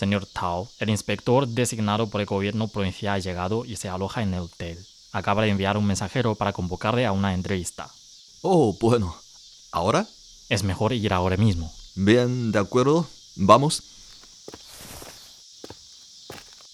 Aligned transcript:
Señor 0.00 0.24
Tao, 0.24 0.66
el 0.78 0.88
inspector 0.88 1.46
designado 1.46 2.08
por 2.08 2.22
el 2.22 2.26
gobierno 2.26 2.68
provincial 2.68 3.16
ha 3.16 3.18
llegado 3.18 3.66
y 3.66 3.76
se 3.76 3.90
aloja 3.90 4.22
en 4.22 4.32
el 4.32 4.40
hotel. 4.40 4.78
Acaba 5.12 5.42
de 5.42 5.50
enviar 5.50 5.76
un 5.76 5.84
mensajero 5.84 6.36
para 6.36 6.54
convocarle 6.54 7.04
a 7.04 7.12
una 7.12 7.34
entrevista. 7.34 7.90
Oh, 8.40 8.78
bueno. 8.80 9.14
¿Ahora? 9.72 10.06
Es 10.48 10.62
mejor 10.62 10.94
ir 10.94 11.12
ahora 11.12 11.36
mismo. 11.36 11.70
Bien, 11.96 12.50
de 12.50 12.58
acuerdo. 12.58 13.06
Vamos. 13.36 13.82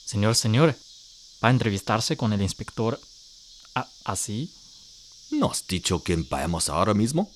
Señor, 0.05 0.37
señor, 0.37 0.77
¿va 1.43 1.49
a 1.49 1.51
entrevistarse 1.51 2.17
con 2.17 2.33
el 2.33 2.41
inspector 2.43 3.01
a- 3.75 3.89
así? 4.05 4.53
¿No 5.33 5.51
has 5.51 5.67
dicho 5.67 6.01
que 6.05 6.15
vayamos 6.15 6.69
ahora 6.69 6.95
mismo? 6.95 7.29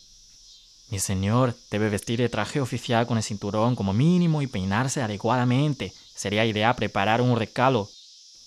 Mi 0.90 0.98
señor, 0.98 1.56
debe 1.70 1.88
vestir 1.88 2.18
de 2.18 2.28
traje 2.28 2.60
oficial 2.60 3.06
con 3.06 3.16
el 3.16 3.22
cinturón 3.22 3.76
como 3.76 3.92
mínimo 3.92 4.42
y 4.42 4.48
peinarse 4.48 5.00
adecuadamente. 5.00 5.92
Sería 6.16 6.44
idea 6.44 6.74
preparar 6.74 7.20
un 7.20 7.36
recalo. 7.36 7.88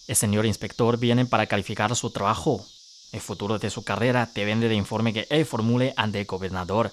El 0.07 0.17
señor 0.17 0.45
inspector 0.45 0.97
viene 0.97 1.25
para 1.25 1.47
calificar 1.47 1.95
su 1.95 2.11
trabajo. 2.11 2.65
El 3.13 3.21
futuro 3.21 3.59
de 3.59 3.69
su 3.69 3.83
carrera 3.83 4.29
depende 4.33 4.67
del 4.67 4.77
informe 4.77 5.13
que 5.13 5.25
él 5.29 5.45
formule 5.45 5.93
ante 5.95 6.19
el 6.19 6.25
gobernador. 6.25 6.91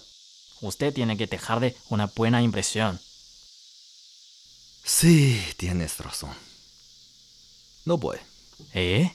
Usted 0.60 0.94
tiene 0.94 1.16
que 1.16 1.26
dejarle 1.26 1.76
una 1.88 2.06
buena 2.06 2.42
impresión. 2.42 3.00
Sí, 4.84 5.42
tienes 5.56 5.98
razón. 5.98 6.34
No 7.84 7.98
voy. 7.98 8.18
¿Eh? 8.72 9.10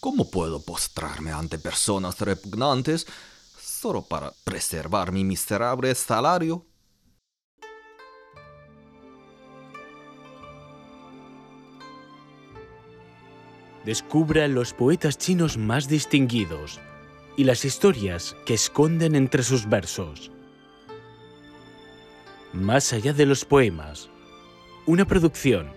¿Cómo 0.00 0.30
puedo 0.30 0.62
postrarme 0.62 1.30
ante 1.30 1.58
personas 1.58 2.18
repugnantes 2.20 3.06
solo 3.82 4.02
para 4.02 4.32
preservar 4.44 5.10
mi 5.10 5.24
miserable 5.24 5.92
salario? 5.96 6.64
Descubra 13.84 14.46
los 14.46 14.72
poetas 14.72 15.18
chinos 15.18 15.58
más 15.58 15.88
distinguidos 15.88 16.78
y 17.36 17.42
las 17.42 17.64
historias 17.64 18.36
que 18.46 18.54
esconden 18.54 19.16
entre 19.16 19.42
sus 19.42 19.68
versos. 19.68 20.30
Más 22.52 22.92
allá 22.92 23.12
de 23.12 23.26
los 23.26 23.44
poemas, 23.44 24.08
una 24.86 25.04
producción 25.04 25.72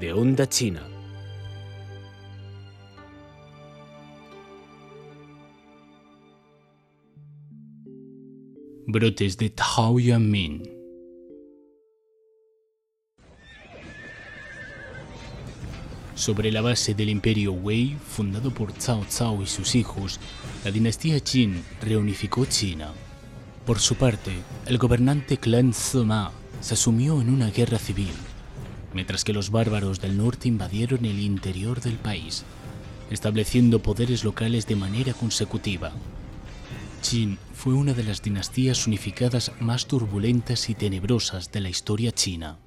de 0.00 0.14
Onda 0.14 0.48
China. 0.48 0.91
Brotes 8.92 9.38
de 9.38 9.48
Tao 9.48 9.98
Yuanmin. 9.98 10.70
Sobre 16.14 16.52
la 16.52 16.60
base 16.60 16.92
del 16.92 17.08
imperio 17.08 17.54
Wei, 17.54 17.96
fundado 18.06 18.50
por 18.50 18.74
Cao 18.74 19.06
Cao 19.16 19.42
y 19.42 19.46
sus 19.46 19.76
hijos, 19.76 20.20
la 20.62 20.70
dinastía 20.70 21.18
Qin 21.20 21.64
reunificó 21.80 22.44
China. 22.44 22.92
Por 23.64 23.78
su 23.78 23.94
parte, 23.94 24.32
el 24.66 24.76
gobernante 24.76 25.38
clan 25.38 25.72
Sima 25.72 26.30
se 26.60 26.74
asumió 26.74 27.22
en 27.22 27.30
una 27.30 27.50
guerra 27.50 27.78
civil, 27.78 28.12
mientras 28.92 29.24
que 29.24 29.32
los 29.32 29.50
bárbaros 29.50 30.02
del 30.02 30.18
norte 30.18 30.48
invadieron 30.48 31.06
el 31.06 31.18
interior 31.18 31.80
del 31.80 31.96
país, 31.96 32.44
estableciendo 33.10 33.78
poderes 33.78 34.22
locales 34.22 34.66
de 34.66 34.76
manera 34.76 35.14
consecutiva. 35.14 35.92
Qin 37.02 37.38
fue 37.52 37.74
una 37.74 37.92
de 37.92 38.04
las 38.04 38.22
dinastías 38.22 38.86
unificadas 38.86 39.52
más 39.60 39.86
turbulentas 39.86 40.70
y 40.70 40.74
tenebrosas 40.74 41.50
de 41.52 41.60
la 41.60 41.68
historia 41.68 42.12
china. 42.12 42.58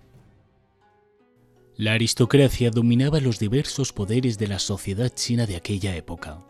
La 1.78 1.94
aristocracia 1.94 2.70
dominaba 2.70 3.20
los 3.20 3.40
diversos 3.40 3.92
poderes 3.92 4.38
de 4.38 4.48
la 4.48 4.60
sociedad 4.60 5.10
china 5.10 5.46
de 5.46 5.56
aquella 5.56 5.96
época. 5.96 6.46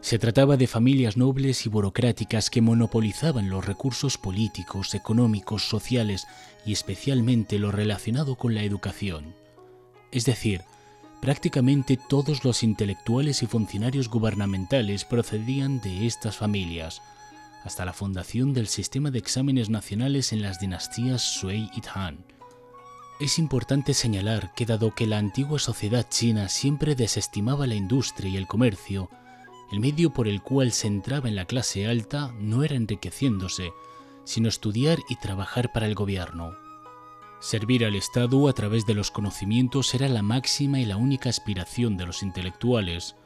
Se 0.00 0.18
trataba 0.18 0.56
de 0.56 0.66
familias 0.66 1.16
nobles 1.16 1.64
y 1.64 1.68
burocráticas 1.70 2.50
que 2.50 2.60
monopolizaban 2.60 3.48
los 3.48 3.64
recursos 3.64 4.18
políticos, 4.18 4.94
económicos, 4.94 5.68
sociales 5.68 6.26
y 6.66 6.72
especialmente 6.72 7.58
lo 7.58 7.72
relacionado 7.72 8.36
con 8.36 8.54
la 8.54 8.64
educación. 8.64 9.34
Es 10.12 10.26
decir, 10.26 10.62
prácticamente 11.24 11.96
todos 11.96 12.44
los 12.44 12.62
intelectuales 12.62 13.42
y 13.42 13.46
funcionarios 13.46 14.10
gubernamentales 14.10 15.06
procedían 15.06 15.80
de 15.80 16.06
estas 16.06 16.36
familias, 16.36 17.00
hasta 17.64 17.86
la 17.86 17.94
fundación 17.94 18.52
del 18.52 18.68
sistema 18.68 19.10
de 19.10 19.20
exámenes 19.20 19.70
nacionales 19.70 20.34
en 20.34 20.42
las 20.42 20.60
dinastías 20.60 21.22
Sui 21.22 21.70
y 21.74 21.82
Han. 21.94 22.26
Es 23.20 23.38
importante 23.38 23.94
señalar 23.94 24.52
que 24.52 24.66
dado 24.66 24.94
que 24.94 25.06
la 25.06 25.16
antigua 25.16 25.58
sociedad 25.58 26.06
china 26.10 26.50
siempre 26.50 26.94
desestimaba 26.94 27.66
la 27.66 27.74
industria 27.74 28.28
y 28.28 28.36
el 28.36 28.46
comercio, 28.46 29.08
el 29.72 29.80
medio 29.80 30.12
por 30.12 30.28
el 30.28 30.42
cual 30.42 30.72
se 30.72 30.88
entraba 30.88 31.26
en 31.26 31.36
la 31.36 31.46
clase 31.46 31.86
alta 31.86 32.34
no 32.38 32.64
era 32.64 32.76
enriqueciéndose, 32.76 33.72
sino 34.24 34.50
estudiar 34.50 34.98
y 35.08 35.16
trabajar 35.16 35.72
para 35.72 35.86
el 35.86 35.94
gobierno. 35.94 36.63
Servir 37.40 37.84
al 37.84 37.94
Estado 37.94 38.48
a 38.48 38.52
través 38.52 38.86
de 38.86 38.94
los 38.94 39.10
conocimientos 39.10 39.94
era 39.94 40.08
la 40.08 40.22
máxima 40.22 40.80
y 40.80 40.86
la 40.86 40.96
única 40.96 41.28
aspiración 41.28 41.96
de 41.96 42.06
los 42.06 42.22
intelectuales. 42.22 43.16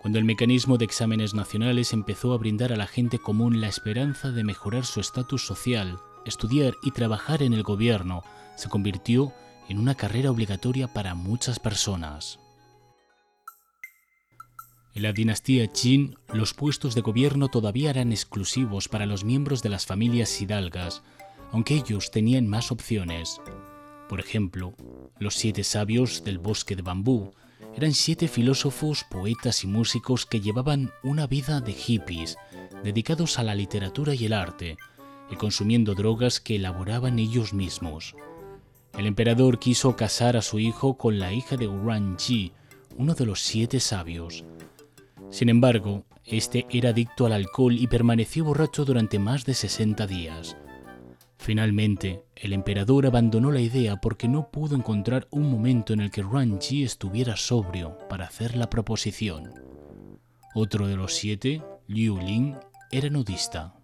Cuando 0.00 0.18
el 0.18 0.24
mecanismo 0.24 0.78
de 0.78 0.84
exámenes 0.84 1.34
nacionales 1.34 1.92
empezó 1.92 2.32
a 2.32 2.38
brindar 2.38 2.72
a 2.72 2.76
la 2.76 2.86
gente 2.86 3.18
común 3.18 3.60
la 3.60 3.68
esperanza 3.68 4.30
de 4.30 4.44
mejorar 4.44 4.84
su 4.84 5.00
estatus 5.00 5.46
social, 5.46 5.98
estudiar 6.24 6.74
y 6.82 6.90
trabajar 6.90 7.42
en 7.42 7.54
el 7.54 7.62
gobierno 7.62 8.22
se 8.56 8.68
convirtió 8.68 9.32
en 9.68 9.78
una 9.78 9.94
carrera 9.94 10.30
obligatoria 10.30 10.88
para 10.88 11.14
muchas 11.14 11.58
personas. 11.58 12.38
En 14.94 15.02
la 15.02 15.12
dinastía 15.12 15.66
Qin, 15.68 16.16
los 16.32 16.54
puestos 16.54 16.94
de 16.94 17.02
gobierno 17.02 17.48
todavía 17.48 17.90
eran 17.90 18.10
exclusivos 18.10 18.88
para 18.88 19.06
los 19.06 19.24
miembros 19.24 19.62
de 19.62 19.68
las 19.68 19.86
familias 19.86 20.40
hidalgas, 20.40 21.02
aunque 21.52 21.74
ellos 21.74 22.10
tenían 22.10 22.46
más 22.46 22.70
opciones. 22.72 23.40
Por 24.08 24.20
ejemplo, 24.20 24.74
los 25.18 25.34
siete 25.34 25.64
sabios 25.64 26.24
del 26.24 26.38
bosque 26.38 26.76
de 26.76 26.82
bambú 26.82 27.32
eran 27.76 27.94
siete 27.94 28.26
filósofos, 28.28 29.04
poetas 29.04 29.62
y 29.64 29.66
músicos 29.66 30.26
que 30.26 30.40
llevaban 30.40 30.90
una 31.02 31.26
vida 31.26 31.60
de 31.60 31.72
hippies, 31.72 32.36
dedicados 32.82 33.38
a 33.38 33.42
la 33.42 33.54
literatura 33.54 34.14
y 34.14 34.24
el 34.24 34.32
arte, 34.32 34.76
y 35.30 35.36
consumiendo 35.36 35.94
drogas 35.94 36.40
que 36.40 36.56
elaboraban 36.56 37.18
ellos 37.18 37.52
mismos. 37.52 38.16
El 38.96 39.06
emperador 39.06 39.58
quiso 39.58 39.94
casar 39.94 40.36
a 40.36 40.42
su 40.42 40.58
hijo 40.58 40.96
con 40.96 41.18
la 41.18 41.32
hija 41.32 41.56
de 41.56 41.68
Ji, 42.18 42.52
uno 42.96 43.14
de 43.14 43.26
los 43.26 43.40
siete 43.40 43.78
sabios. 43.78 44.44
Sin 45.30 45.48
embargo, 45.48 46.04
este 46.24 46.66
era 46.70 46.90
adicto 46.90 47.26
al 47.26 47.32
alcohol 47.32 47.78
y 47.78 47.86
permaneció 47.86 48.44
borracho 48.44 48.84
durante 48.84 49.18
más 49.18 49.44
de 49.44 49.54
60 49.54 50.06
días. 50.06 50.56
Finalmente, 51.38 52.24
el 52.36 52.52
emperador 52.52 53.06
abandonó 53.06 53.50
la 53.50 53.60
idea 53.60 53.96
porque 53.96 54.28
no 54.28 54.50
pudo 54.50 54.74
encontrar 54.76 55.28
un 55.30 55.50
momento 55.50 55.92
en 55.92 56.00
el 56.00 56.10
que 56.10 56.24
Ji 56.60 56.84
estuviera 56.84 57.36
sobrio 57.36 57.96
para 58.08 58.26
hacer 58.26 58.56
la 58.56 58.68
proposición. 58.68 59.54
Otro 60.54 60.88
de 60.88 60.96
los 60.96 61.14
siete, 61.14 61.62
Liu 61.86 62.18
Ling, 62.18 62.56
era 62.90 63.08
nudista. 63.08 63.74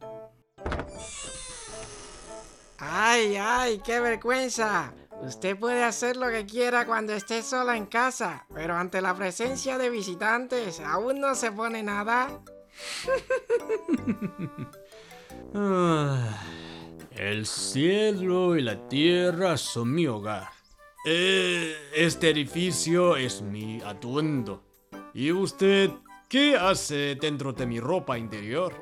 ¡Ay, 2.78 3.36
ay! 3.36 3.80
¡Qué 3.84 4.00
vergüenza! 4.00 4.92
Usted 5.22 5.56
puede 5.56 5.84
hacer 5.84 6.16
lo 6.16 6.28
que 6.28 6.44
quiera 6.44 6.84
cuando 6.84 7.14
esté 7.14 7.42
sola 7.42 7.76
en 7.76 7.86
casa, 7.86 8.46
pero 8.52 8.76
ante 8.76 9.00
la 9.00 9.14
presencia 9.14 9.78
de 9.78 9.88
visitantes, 9.88 10.80
¿aún 10.80 11.20
no 11.20 11.34
se 11.34 11.52
pone 11.52 11.82
nada? 11.82 12.40
El 17.16 17.46
cielo 17.46 18.56
y 18.56 18.62
la 18.62 18.88
tierra 18.88 19.56
son 19.56 19.94
mi 19.94 20.04
hogar. 20.08 20.48
Eh, 21.06 21.72
este 21.94 22.30
edificio 22.30 23.16
es 23.16 23.40
mi 23.40 23.80
atuendo. 23.82 24.64
¿Y 25.14 25.30
usted 25.30 25.90
qué 26.28 26.56
hace 26.56 27.14
dentro 27.14 27.52
de 27.52 27.66
mi 27.66 27.78
ropa 27.78 28.18
interior? 28.18 28.74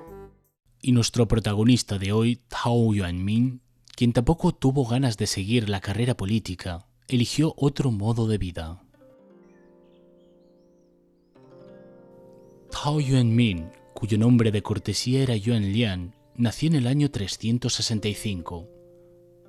Y 0.81 0.93
nuestro 0.93 1.29
protagonista 1.29 1.99
de 1.99 2.13
hoy, 2.13 2.41
Tao 2.49 2.95
Yuanmin, 2.95 3.61
quien 3.95 4.15
tampoco 4.15 4.53
tuvo 4.53 4.87
ganas 4.87 5.19
de 5.19 5.27
seguir 5.27 5.69
la 5.69 5.83
carrera 5.83 6.17
política, 6.17 6.87
eligió 7.09 7.53
otro 7.59 7.91
modo 7.91 8.27
de 8.27 8.39
vida. 8.39 8.83
Tao 12.71 12.99
Yuanmin, 12.99 13.71
cuyo 13.93 14.17
nombre 14.17 14.51
de 14.51 14.63
cortesía 14.63 15.23
era 15.23 15.37
Yuan 15.37 15.71
Lian, 15.71 16.15
nació 16.37 16.69
en 16.69 16.77
el 16.77 16.87
año 16.87 17.11
365. 17.11 18.69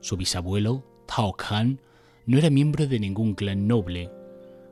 Su 0.01 0.17
bisabuelo, 0.17 0.85
Tao 1.07 1.33
Khan, 1.33 1.79
no 2.25 2.37
era 2.37 2.49
miembro 2.49 2.87
de 2.87 2.99
ningún 2.99 3.35
clan 3.35 3.67
noble, 3.67 4.09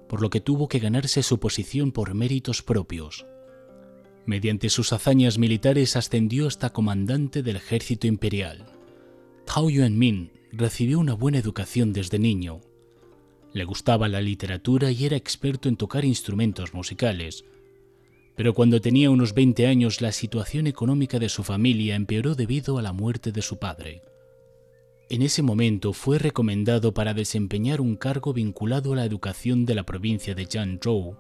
por 0.08 0.22
lo 0.22 0.30
que 0.30 0.42
tuvo 0.42 0.68
que 0.68 0.80
ganarse 0.80 1.24
su 1.24 1.40
posición 1.40 1.92
por 1.92 2.14
méritos 2.14 2.62
propios. 2.62 3.26
Mediante 4.26 4.70
sus 4.70 4.94
hazañas 4.94 5.38
militares 5.38 5.96
ascendió 5.96 6.48
hasta 6.48 6.72
comandante 6.72 7.44
del 7.44 7.56
ejército 7.56 8.08
imperial. 8.08 8.66
Tao 9.46 9.70
Yuanmin 9.70 10.32
recibió 10.52 11.00
una 11.00 11.14
buena 11.14 11.40
educación 11.40 11.94
desde 11.94 12.20
niño. 12.20 12.62
Le 13.54 13.66
gustaba 13.66 14.08
la 14.08 14.22
literatura 14.22 14.92
y 14.92 15.06
era 15.06 15.18
experto 15.18 15.68
en 15.68 15.76
tocar 15.76 16.06
instrumentos 16.06 16.74
musicales. 16.74 17.44
Pero 18.36 18.54
cuando 18.54 18.82
tenía 18.82 19.10
unos 19.10 19.34
20 19.34 19.68
años 19.68 20.02
la 20.02 20.12
situación 20.12 20.68
económica 20.68 21.20
de 21.20 21.30
su 21.30 21.44
familia 21.44 21.96
empeoró 21.96 22.36
debido 22.36 22.78
a 22.78 22.82
la 22.82 22.94
muerte 22.94 23.32
de 23.32 23.42
su 23.42 23.58
padre. 23.60 24.02
En 25.10 25.22
ese 25.22 25.42
momento 25.42 25.92
fue 25.92 26.20
recomendado 26.20 26.94
para 26.94 27.14
desempeñar 27.14 27.82
un 27.82 27.98
cargo 27.98 28.32
vinculado 28.34 28.94
a 28.94 28.96
la 28.96 29.06
educación 29.06 29.66
de 29.66 29.76
la 29.76 29.84
provincia 29.84 30.34
de 30.36 30.46
Jiangzhou. 30.46 31.18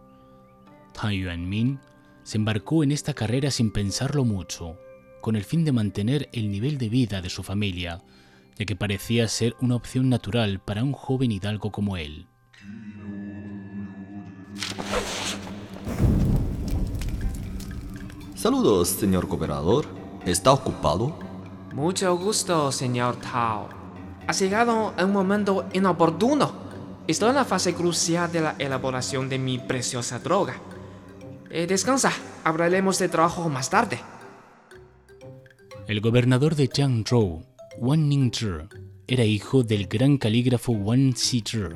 Tang 0.93 1.13
Yuanmin 1.13 1.79
se 2.23 2.37
embarcó 2.37 2.83
en 2.83 2.93
esta 2.93 3.13
carrera 3.13 3.51
sin 3.51 3.71
pensarlo 3.71 4.23
mucho, 4.23 4.77
con 5.19 5.35
el 5.35 5.43
fin 5.43 5.65
de 5.65 5.73
mantener 5.73 6.29
el 6.31 6.49
nivel 6.51 6.77
de 6.77 6.87
vida 6.87 7.21
de 7.21 7.29
su 7.29 7.43
familia, 7.43 8.01
ya 8.57 8.65
que 8.65 8.75
parecía 8.77 9.27
ser 9.27 9.55
una 9.59 9.75
opción 9.75 10.07
natural 10.07 10.61
para 10.61 10.83
un 10.83 10.93
joven 10.93 11.31
hidalgo 11.31 11.71
como 11.73 11.97
él. 11.97 12.27
Saludos, 18.41 18.87
señor 18.87 19.27
gobernador. 19.27 19.85
¿Está 20.25 20.51
ocupado? 20.51 21.15
Mucho 21.75 22.17
gusto, 22.17 22.71
señor 22.71 23.17
Tao. 23.17 23.69
Ha 24.25 24.33
llegado 24.33 24.95
un 24.97 25.11
momento 25.11 25.67
inoportuno. 25.73 26.51
Estoy 27.07 27.29
en 27.29 27.35
la 27.35 27.45
fase 27.45 27.75
crucial 27.75 28.31
de 28.31 28.41
la 28.41 28.55
elaboración 28.57 29.29
de 29.29 29.37
mi 29.37 29.59
preciosa 29.59 30.17
droga. 30.17 30.55
Eh, 31.51 31.67
descansa, 31.67 32.11
hablaremos 32.43 32.97
de 32.97 33.09
trabajo 33.09 33.47
más 33.47 33.69
tarde. 33.69 33.99
El 35.87 36.01
gobernador 36.01 36.55
de 36.55 36.67
Jiangzhou, 36.67 37.45
Wang 37.77 38.07
Ningzhi, 38.07 38.67
era 39.05 39.23
hijo 39.23 39.61
del 39.61 39.85
gran 39.85 40.17
calígrafo 40.17 40.71
Wang 40.71 41.13
Xizhi. 41.13 41.75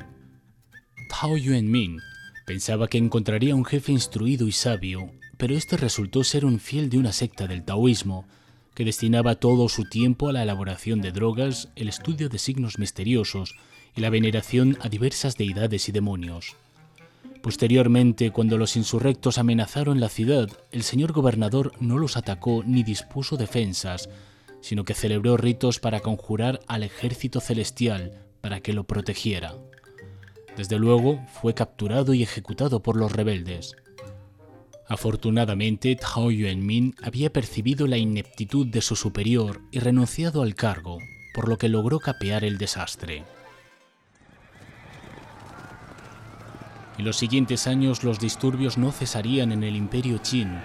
Tao 1.10 1.36
Yuanmin 1.36 2.00
pensaba 2.44 2.88
que 2.88 2.98
encontraría 2.98 3.54
un 3.54 3.64
jefe 3.64 3.92
instruido 3.92 4.48
y 4.48 4.52
sabio, 4.52 5.12
pero 5.36 5.54
este 5.54 5.76
resultó 5.76 6.24
ser 6.24 6.44
un 6.44 6.60
fiel 6.60 6.88
de 6.90 6.98
una 6.98 7.12
secta 7.12 7.46
del 7.46 7.64
taoísmo 7.64 8.26
que 8.74 8.84
destinaba 8.84 9.36
todo 9.36 9.68
su 9.68 9.88
tiempo 9.88 10.28
a 10.28 10.32
la 10.32 10.42
elaboración 10.42 11.00
de 11.00 11.10
drogas, 11.10 11.70
el 11.76 11.88
estudio 11.88 12.28
de 12.28 12.38
signos 12.38 12.78
misteriosos 12.78 13.54
y 13.96 14.02
la 14.02 14.10
veneración 14.10 14.76
a 14.82 14.90
diversas 14.90 15.36
deidades 15.36 15.88
y 15.88 15.92
demonios. 15.92 16.56
Posteriormente, 17.42 18.32
cuando 18.32 18.58
los 18.58 18.76
insurrectos 18.76 19.38
amenazaron 19.38 20.00
la 20.00 20.08
ciudad, 20.08 20.50
el 20.72 20.82
señor 20.82 21.12
gobernador 21.12 21.72
no 21.80 21.96
los 21.96 22.16
atacó 22.16 22.62
ni 22.66 22.82
dispuso 22.82 23.36
defensas, 23.36 24.10
sino 24.60 24.84
que 24.84 24.94
celebró 24.94 25.36
ritos 25.36 25.78
para 25.78 26.00
conjurar 26.00 26.60
al 26.66 26.82
ejército 26.82 27.40
celestial 27.40 28.12
para 28.40 28.60
que 28.60 28.72
lo 28.72 28.84
protegiera. 28.84 29.54
Desde 30.56 30.78
luego, 30.78 31.24
fue 31.40 31.54
capturado 31.54 32.14
y 32.14 32.22
ejecutado 32.22 32.82
por 32.82 32.96
los 32.96 33.12
rebeldes. 33.12 33.76
Afortunadamente, 34.88 35.96
Tao 35.96 36.30
Yuanmin 36.30 36.94
había 37.02 37.32
percibido 37.32 37.86
la 37.86 37.96
ineptitud 37.96 38.66
de 38.66 38.80
su 38.80 38.94
superior 38.94 39.60
y 39.72 39.80
renunciado 39.80 40.42
al 40.42 40.54
cargo, 40.54 40.98
por 41.34 41.48
lo 41.48 41.58
que 41.58 41.68
logró 41.68 41.98
capear 41.98 42.44
el 42.44 42.56
desastre. 42.56 43.24
En 46.98 47.04
los 47.04 47.16
siguientes 47.16 47.66
años 47.66 48.04
los 48.04 48.20
disturbios 48.20 48.78
no 48.78 48.92
cesarían 48.92 49.52
en 49.52 49.64
el 49.64 49.76
imperio 49.76 50.20
Qin. 50.22 50.60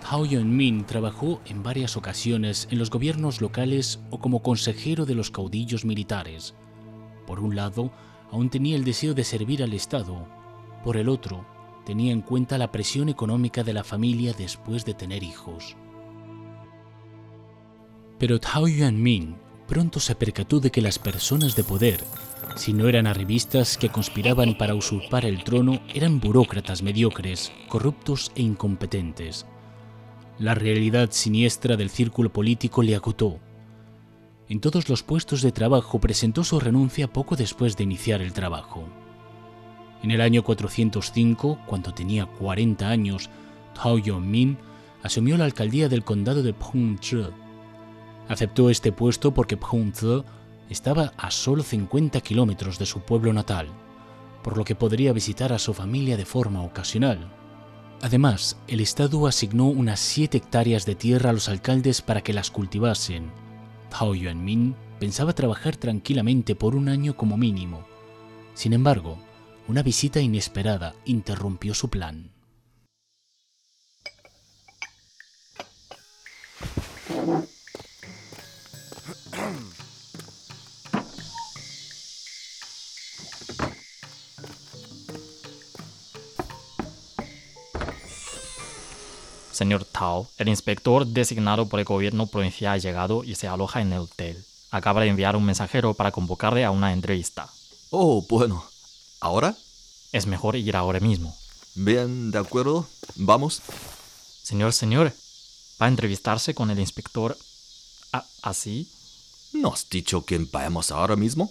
Tao 0.00 0.24
Yuanmin 0.24 0.84
trabajó 0.84 1.40
en 1.44 1.62
varias 1.62 1.96
ocasiones 1.96 2.66
en 2.70 2.78
los 2.78 2.90
gobiernos 2.90 3.40
locales 3.40 4.00
o 4.10 4.18
como 4.18 4.42
consejero 4.42 5.04
de 5.04 5.14
los 5.14 5.30
caudillos 5.30 5.84
militares. 5.84 6.54
Por 7.26 7.40
un 7.40 7.54
lado, 7.54 7.92
aún 8.32 8.48
tenía 8.48 8.74
el 8.74 8.84
deseo 8.84 9.14
de 9.14 9.24
servir 9.24 9.62
al 9.62 9.74
Estado. 9.74 10.26
Por 10.82 10.96
el 10.96 11.08
otro, 11.08 11.44
tenía 11.86 12.12
en 12.12 12.20
cuenta 12.20 12.58
la 12.58 12.70
presión 12.70 13.08
económica 13.08 13.64
de 13.64 13.72
la 13.72 13.84
familia 13.84 14.34
después 14.36 14.84
de 14.84 14.92
tener 14.92 15.22
hijos. 15.22 15.76
Pero 18.18 18.38
Tao 18.38 18.68
Yuanmin 18.68 19.36
pronto 19.66 20.00
se 20.00 20.14
percató 20.14 20.60
de 20.60 20.70
que 20.70 20.82
las 20.82 20.98
personas 20.98 21.56
de 21.56 21.64
poder 21.64 22.04
si 22.56 22.72
no 22.72 22.88
eran 22.88 23.06
arribistas 23.06 23.76
que 23.76 23.90
conspiraban 23.90 24.56
para 24.56 24.74
usurpar 24.74 25.26
el 25.26 25.44
trono, 25.44 25.80
eran 25.94 26.20
burócratas 26.20 26.82
mediocres, 26.82 27.52
corruptos 27.68 28.32
e 28.34 28.42
incompetentes. 28.42 29.46
La 30.38 30.54
realidad 30.54 31.10
siniestra 31.12 31.76
del 31.76 31.90
círculo 31.90 32.32
político 32.32 32.82
le 32.82 32.94
agotó. 32.94 33.38
En 34.48 34.60
todos 34.60 34.88
los 34.88 35.02
puestos 35.02 35.42
de 35.42 35.52
trabajo 35.52 36.00
presentó 36.00 36.44
su 36.44 36.58
renuncia 36.58 37.12
poco 37.12 37.36
después 37.36 37.76
de 37.76 37.84
iniciar 37.84 38.22
el 38.22 38.32
trabajo. 38.32 38.88
En 40.02 40.10
el 40.10 40.20
año 40.20 40.42
405, 40.44 41.58
cuando 41.66 41.92
tenía 41.92 42.26
40 42.26 42.88
años, 42.88 43.30
Tao 43.74 43.98
Yongmin 43.98 44.58
asumió 45.02 45.36
la 45.36 45.44
alcaldía 45.44 45.88
del 45.88 46.04
condado 46.04 46.42
de 46.42 46.52
Pengzhi. 46.52 47.26
Aceptó 48.28 48.70
este 48.70 48.92
puesto 48.92 49.32
porque 49.32 49.56
Pengzhi 49.56 50.22
estaba 50.68 51.12
a 51.16 51.30
solo 51.30 51.62
50 51.62 52.20
kilómetros 52.20 52.78
de 52.78 52.86
su 52.86 53.00
pueblo 53.00 53.32
natal, 53.32 53.68
por 54.42 54.56
lo 54.56 54.64
que 54.64 54.74
podría 54.74 55.12
visitar 55.12 55.52
a 55.52 55.58
su 55.58 55.74
familia 55.74 56.16
de 56.16 56.24
forma 56.24 56.62
ocasional. 56.62 57.32
Además, 58.02 58.58
el 58.68 58.80
Estado 58.80 59.26
asignó 59.26 59.66
unas 59.66 60.00
7 60.00 60.36
hectáreas 60.36 60.84
de 60.84 60.94
tierra 60.94 61.30
a 61.30 61.32
los 61.32 61.48
alcaldes 61.48 62.02
para 62.02 62.20
que 62.20 62.32
las 62.32 62.50
cultivasen. 62.50 63.30
Tao 63.90 64.14
Yuanmin 64.14 64.74
pensaba 64.98 65.32
trabajar 65.32 65.76
tranquilamente 65.76 66.54
por 66.54 66.74
un 66.74 66.88
año 66.88 67.16
como 67.16 67.36
mínimo. 67.36 67.86
Sin 68.54 68.72
embargo, 68.72 69.18
una 69.68 69.82
visita 69.82 70.20
inesperada 70.20 70.94
interrumpió 71.04 71.74
su 71.74 71.88
plan. 71.88 72.30
Señor 89.50 89.84
Tao, 89.86 90.28
el 90.36 90.48
inspector 90.48 91.06
designado 91.06 91.66
por 91.66 91.80
el 91.80 91.86
gobierno 91.86 92.26
provincial 92.26 92.74
ha 92.74 92.78
llegado 92.78 93.24
y 93.24 93.36
se 93.36 93.48
aloja 93.48 93.80
en 93.80 93.92
el 93.94 94.00
hotel. 94.00 94.44
Acaba 94.70 95.00
de 95.00 95.08
enviar 95.08 95.34
un 95.34 95.46
mensajero 95.46 95.94
para 95.94 96.12
convocarle 96.12 96.64
a 96.64 96.70
una 96.70 96.92
entrevista. 96.92 97.48
Oh, 97.90 98.24
bueno. 98.28 98.75
¿Ahora? 99.20 99.56
Es 100.12 100.26
mejor 100.26 100.56
ir 100.56 100.76
ahora 100.76 101.00
mismo. 101.00 101.36
Bien, 101.74 102.30
de 102.30 102.38
acuerdo. 102.38 102.86
Vamos. 103.16 103.60
Señor, 104.42 104.72
señor, 104.72 105.12
¿va 105.80 105.86
a 105.86 105.88
entrevistarse 105.88 106.54
con 106.54 106.70
el 106.70 106.78
inspector 106.78 107.36
a- 108.12 108.24
así? 108.42 108.88
¿No 109.52 109.72
has 109.72 109.88
dicho 109.88 110.24
que 110.24 110.38
vayamos 110.38 110.90
ahora 110.90 111.16
mismo? 111.16 111.50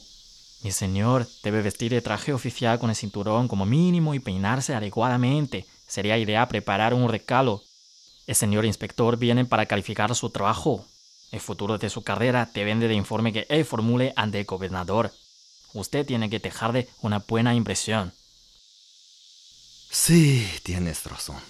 Mi 0.61 0.71
señor, 0.71 1.27
debe 1.43 1.61
vestir 1.61 1.91
de 1.91 2.01
traje 2.01 2.33
oficial 2.33 2.79
con 2.79 2.89
el 2.89 2.95
cinturón 2.95 3.47
como 3.47 3.65
mínimo 3.65 4.13
y 4.15 4.19
peinarse 4.19 4.73
adecuadamente. 4.73 5.65
Sería 5.87 6.17
idea 6.17 6.47
preparar 6.47 6.93
un 6.93 7.09
recalo. 7.09 7.63
El 8.25 8.35
señor 8.35 8.65
inspector 8.65 9.17
viene 9.17 9.45
para 9.45 9.67
calificar 9.67 10.15
su 10.15 10.29
trabajo. 10.31 10.85
El 11.31 11.39
futuro 11.39 11.77
de 11.77 11.89
su 11.89 12.01
carrera 12.03 12.49
depende 12.51 12.87
del 12.87 12.97
informe 12.97 13.33
que 13.33 13.45
él 13.49 13.65
formule 13.65 14.13
ante 14.15 14.39
el 14.39 14.45
gobernador. 14.45 15.11
Usted 15.75 16.05
tiene 16.05 16.29
que 16.29 16.39
dejarle 16.39 16.87
una 17.01 17.19
buena 17.19 17.53
impresión. 17.53 18.13
Sí, 19.91 20.49
tienes 20.63 21.03
razón. 21.03 21.41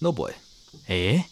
No 0.00 0.12
voy. 0.12 0.32
¿Eh? 0.86 1.24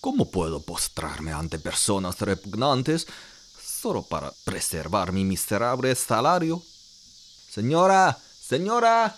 ¿Cómo 0.00 0.28
puedo 0.28 0.60
postrarme 0.60 1.32
ante 1.32 1.60
personas 1.60 2.20
repugnantes 2.20 3.06
solo 3.64 4.02
para 4.02 4.32
preservar 4.44 5.12
mi 5.12 5.24
miserable 5.24 5.94
salario? 5.94 6.60
Señora, 7.48 8.18
señora. 8.40 9.16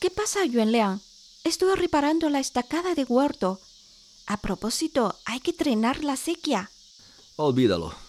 ¿Qué 0.00 0.10
pasa, 0.10 0.44
Yuan 0.44 1.00
Estoy 1.44 1.76
reparando 1.76 2.28
la 2.28 2.40
estacada 2.40 2.96
de 2.96 3.04
huerto. 3.04 3.60
A 4.26 4.38
propósito, 4.38 5.14
hay 5.24 5.38
que 5.38 5.52
drenar 5.52 6.02
la 6.02 6.16
sequía. 6.16 6.72
Olvídalo. 7.36 8.05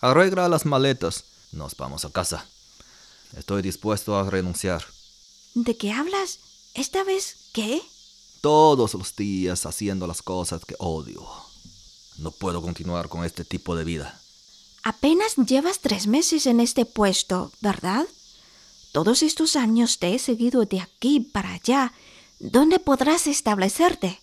Arregla 0.00 0.48
las 0.48 0.64
maletas. 0.64 1.24
Nos 1.52 1.76
vamos 1.76 2.04
a 2.04 2.10
casa. 2.10 2.46
Estoy 3.36 3.62
dispuesto 3.62 4.16
a 4.16 4.28
renunciar. 4.28 4.84
¿De 5.54 5.76
qué 5.76 5.92
hablas? 5.92 6.38
¿Esta 6.74 7.04
vez 7.04 7.50
qué? 7.52 7.82
Todos 8.40 8.94
los 8.94 9.16
días 9.16 9.66
haciendo 9.66 10.06
las 10.06 10.22
cosas 10.22 10.64
que 10.64 10.76
odio. 10.78 11.26
No 12.18 12.30
puedo 12.30 12.62
continuar 12.62 13.08
con 13.08 13.24
este 13.24 13.44
tipo 13.44 13.74
de 13.74 13.84
vida. 13.84 14.20
Apenas 14.82 15.34
llevas 15.36 15.80
tres 15.80 16.06
meses 16.06 16.46
en 16.46 16.60
este 16.60 16.84
puesto, 16.84 17.52
¿verdad? 17.60 18.06
Todos 18.92 19.22
estos 19.22 19.56
años 19.56 19.98
te 19.98 20.14
he 20.14 20.18
seguido 20.18 20.64
de 20.64 20.80
aquí 20.80 21.20
para 21.20 21.52
allá. 21.52 21.92
¿Dónde 22.38 22.78
podrás 22.78 23.26
establecerte? 23.26 24.20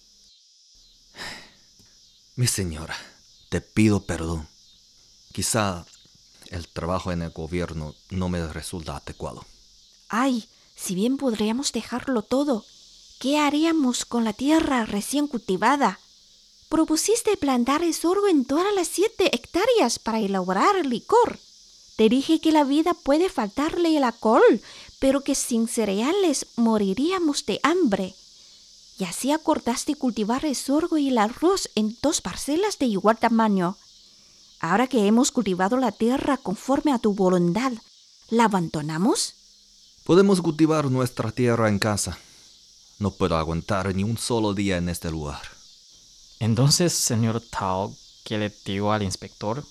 Mi 2.36 2.48
señora, 2.48 2.98
te 3.50 3.62
pido 3.62 4.06
perdón. 4.06 4.48
Quizá 5.36 5.86
El 6.50 6.66
trabajo 6.70 7.12
en 7.12 7.22
el 7.22 7.32
gobierno 7.32 7.94
no 8.10 8.30
me 8.30 8.48
resulta 8.48 8.96
adecuado. 8.96 9.44
Ay, 10.08 10.48
si 10.78 10.96
bien 10.96 11.18
podríamos 11.18 11.74
dejarlo 11.74 12.22
todo, 12.22 12.64
¿qué 13.20 13.38
haríamos 13.38 14.06
con 14.06 14.24
la 14.24 14.32
tierra 14.32 14.86
recién 14.86 15.28
cultivada? 15.28 16.00
Propusiste 16.70 17.36
plantar 17.36 17.84
el 17.84 17.94
sorgo 17.94 18.30
en 18.30 18.46
todas 18.46 18.74
las 18.74 18.88
siete 18.88 19.36
hectáreas 19.36 20.00
para 20.00 20.22
elaborar 20.22 20.78
el 20.78 20.90
licor. 20.90 21.38
Te 21.98 22.08
dije 22.08 22.40
que 22.40 22.54
la 22.54 22.64
vida 22.64 22.94
puede 22.94 23.28
faltarle 23.28 23.98
el 23.98 24.06
alcohol, 24.06 24.62
pero 25.00 25.20
que 25.20 25.36
sin 25.36 25.68
cereales 25.68 26.46
moriríamos 26.56 27.46
de 27.46 27.60
hambre. 27.62 28.16
Y 28.98 29.04
así 29.04 29.34
acordaste 29.34 29.96
cultivar 29.96 30.46
el 30.46 30.56
sorgo 30.56 30.98
y 30.98 31.10
el 31.10 31.18
arroz 31.18 31.70
en 31.76 31.98
dos 32.02 32.22
parcelas 32.22 32.80
de 32.80 32.86
igual 32.86 33.18
tamaño. 33.18 33.76
Ahora 34.60 34.88
que 34.88 35.08
hemos 35.08 35.32
cultivado 35.32 35.78
la 35.78 35.92
tierra 35.92 36.38
conforme 36.38 36.92
a 36.92 37.00
tu 37.00 37.14
voluntad, 37.14 37.74
¿la 38.30 38.46
abandonamos? 38.46 39.36
Podemos 40.04 40.42
cultivar 40.42 40.90
nuestra 40.90 41.32
tierra 41.32 41.70
en 41.70 41.80
casa. 41.80 42.18
No 43.00 43.12
puedo 43.12 43.38
aguantar 43.38 43.94
ni 43.94 44.04
un 44.04 44.18
solo 44.18 44.54
día 44.54 44.78
en 44.78 44.90
este 44.90 45.12
lugar. 45.12 45.42
Entonces, 46.40 46.94
señor 46.94 47.42
Tao, 47.42 47.94
¿qué 48.24 48.38
le 48.38 48.54
digo 48.66 48.92
al 48.92 49.04
inspector? 49.04 49.64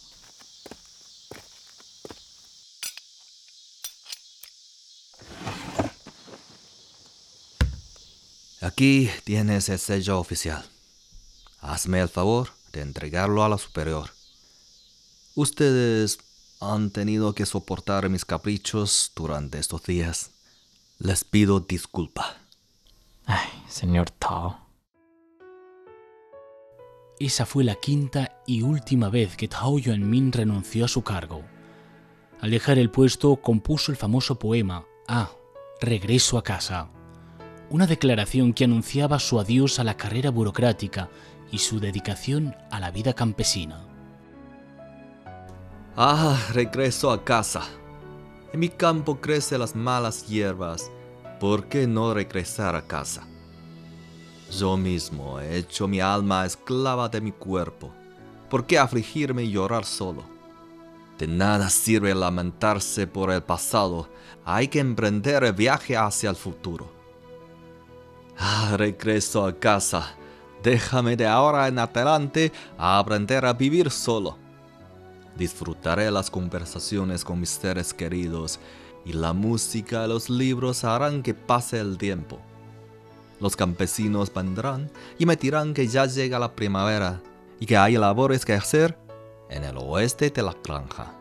Aquí 8.61 9.11
tienes 9.25 9.69
el 9.69 9.79
sello 9.79 10.19
oficial. 10.19 10.65
Hazme 11.61 12.01
el 12.01 12.09
favor 12.09 12.49
de 12.73 12.81
entregarlo 12.81 13.45
a 13.45 13.49
la 13.49 13.59
superior. 13.59 14.11
Ustedes 15.37 16.19
han 16.61 16.91
tenido 16.91 17.35
que 17.35 17.45
soportar 17.45 18.09
mis 18.09 18.25
caprichos 18.25 19.11
durante 19.17 19.59
estos 19.59 19.83
días. 19.83 20.31
Les 20.99 21.25
pido 21.25 21.59
disculpa. 21.59 22.37
Ay, 23.27 23.49
señor 23.69 24.11
Tao. 24.11 24.61
Esa 27.19 27.47
fue 27.47 27.65
la 27.65 27.75
quinta 27.77 28.41
y 28.47 28.63
última 28.63 29.09
vez 29.09 29.37
que 29.37 29.49
Tao 29.49 29.79
Yuanmin 29.79 30.31
renunció 30.33 30.85
a 30.85 30.89
su 30.89 31.03
cargo. 31.03 31.43
Al 32.41 32.51
dejar 32.51 32.79
el 32.79 32.91
puesto, 32.91 33.37
compuso 33.37 33.91
el 33.91 33.97
famoso 33.97 34.39
poema 34.39 34.85
Ah, 35.09 35.31
regreso 35.81 36.39
a 36.39 36.43
casa. 36.43 36.89
Una 37.71 37.87
declaración 37.87 38.53
que 38.53 38.65
anunciaba 38.65 39.19
su 39.19 39.41
adiós 39.41 39.79
a 39.79 39.85
la 39.85 39.97
carrera 39.97 40.31
burocrática 40.31 41.11
y 41.51 41.59
su 41.59 41.81
dedicación 41.81 42.55
a 42.71 42.81
la 42.81 42.91
vida 42.91 43.15
campesina. 43.15 43.94
Ah, 45.97 46.37
regreso 46.53 47.13
a 47.13 47.23
casa. 47.23 47.63
En 48.53 48.59
mi 48.59 48.69
campo 48.69 49.21
crecen 49.21 49.61
las 49.61 49.77
malas 49.77 50.27
hierbas. 50.27 50.91
¿Por 51.39 51.67
qué 51.67 51.87
no 51.87 52.13
regresar 52.13 52.75
a 52.75 52.83
casa? 52.83 53.29
Yo 54.51 54.77
mismo 54.77 55.39
he 55.39 55.57
hecho 55.57 55.87
mi 55.87 56.01
alma 56.01 56.47
esclava 56.47 57.09
de 57.09 57.21
mi 57.21 57.31
cuerpo. 57.31 57.93
¿Por 58.51 58.67
qué 58.67 58.77
afligirme 58.77 59.45
y 59.45 59.53
llorar 59.53 59.85
solo? 59.85 60.25
De 61.17 61.29
nada 61.29 61.71
sirve 61.71 62.13
lamentarse 62.13 63.07
por 63.07 63.31
el 63.31 63.45
pasado. 63.45 64.09
Hay 64.45 64.67
que 64.67 64.81
emprender 64.81 65.45
el 65.45 65.53
viaje 65.53 65.97
hacia 65.97 66.29
el 66.29 66.37
futuro. 66.37 66.91
Ah, 68.37 68.75
regreso 68.77 69.47
a 69.47 69.53
casa. 69.53 70.17
Déjame 70.61 71.15
de 71.15 71.29
ahora 71.29 71.69
en 71.69 71.79
adelante 71.79 72.51
aprender 72.77 73.47
a 73.47 73.53
vivir 73.53 73.93
solo. 73.93 74.44
Disfrutaré 75.37 76.11
las 76.11 76.31
conversaciones 76.31 77.25
con 77.25 77.41
mis 77.41 77.51
seres 77.51 77.93
queridos 77.93 78.61
y 79.05 79.13
la 79.13 79.33
música 79.33 80.05
y 80.05 80.09
los 80.09 80.31
libros 80.31 80.85
harán 80.85 81.23
que 81.23 81.35
pase 81.35 81.81
el 81.81 81.99
tiempo. 81.99 82.39
Los 83.41 83.57
campesinos 83.57 84.33
vendrán 84.33 84.91
y 85.19 85.27
me 85.27 85.37
dirán 85.37 85.75
que 85.75 85.87
ya 85.89 86.07
llega 86.07 86.39
la 86.39 86.55
primavera 86.55 87.21
y 87.59 87.67
que 87.67 87.77
hay 87.77 87.97
labores 87.97 88.45
que 88.45 88.55
hacer 88.55 88.97
en 89.51 89.65
el 89.65 89.77
oeste 89.77 90.31
de 90.31 90.43
la 90.43 90.57
granja. 90.65 91.17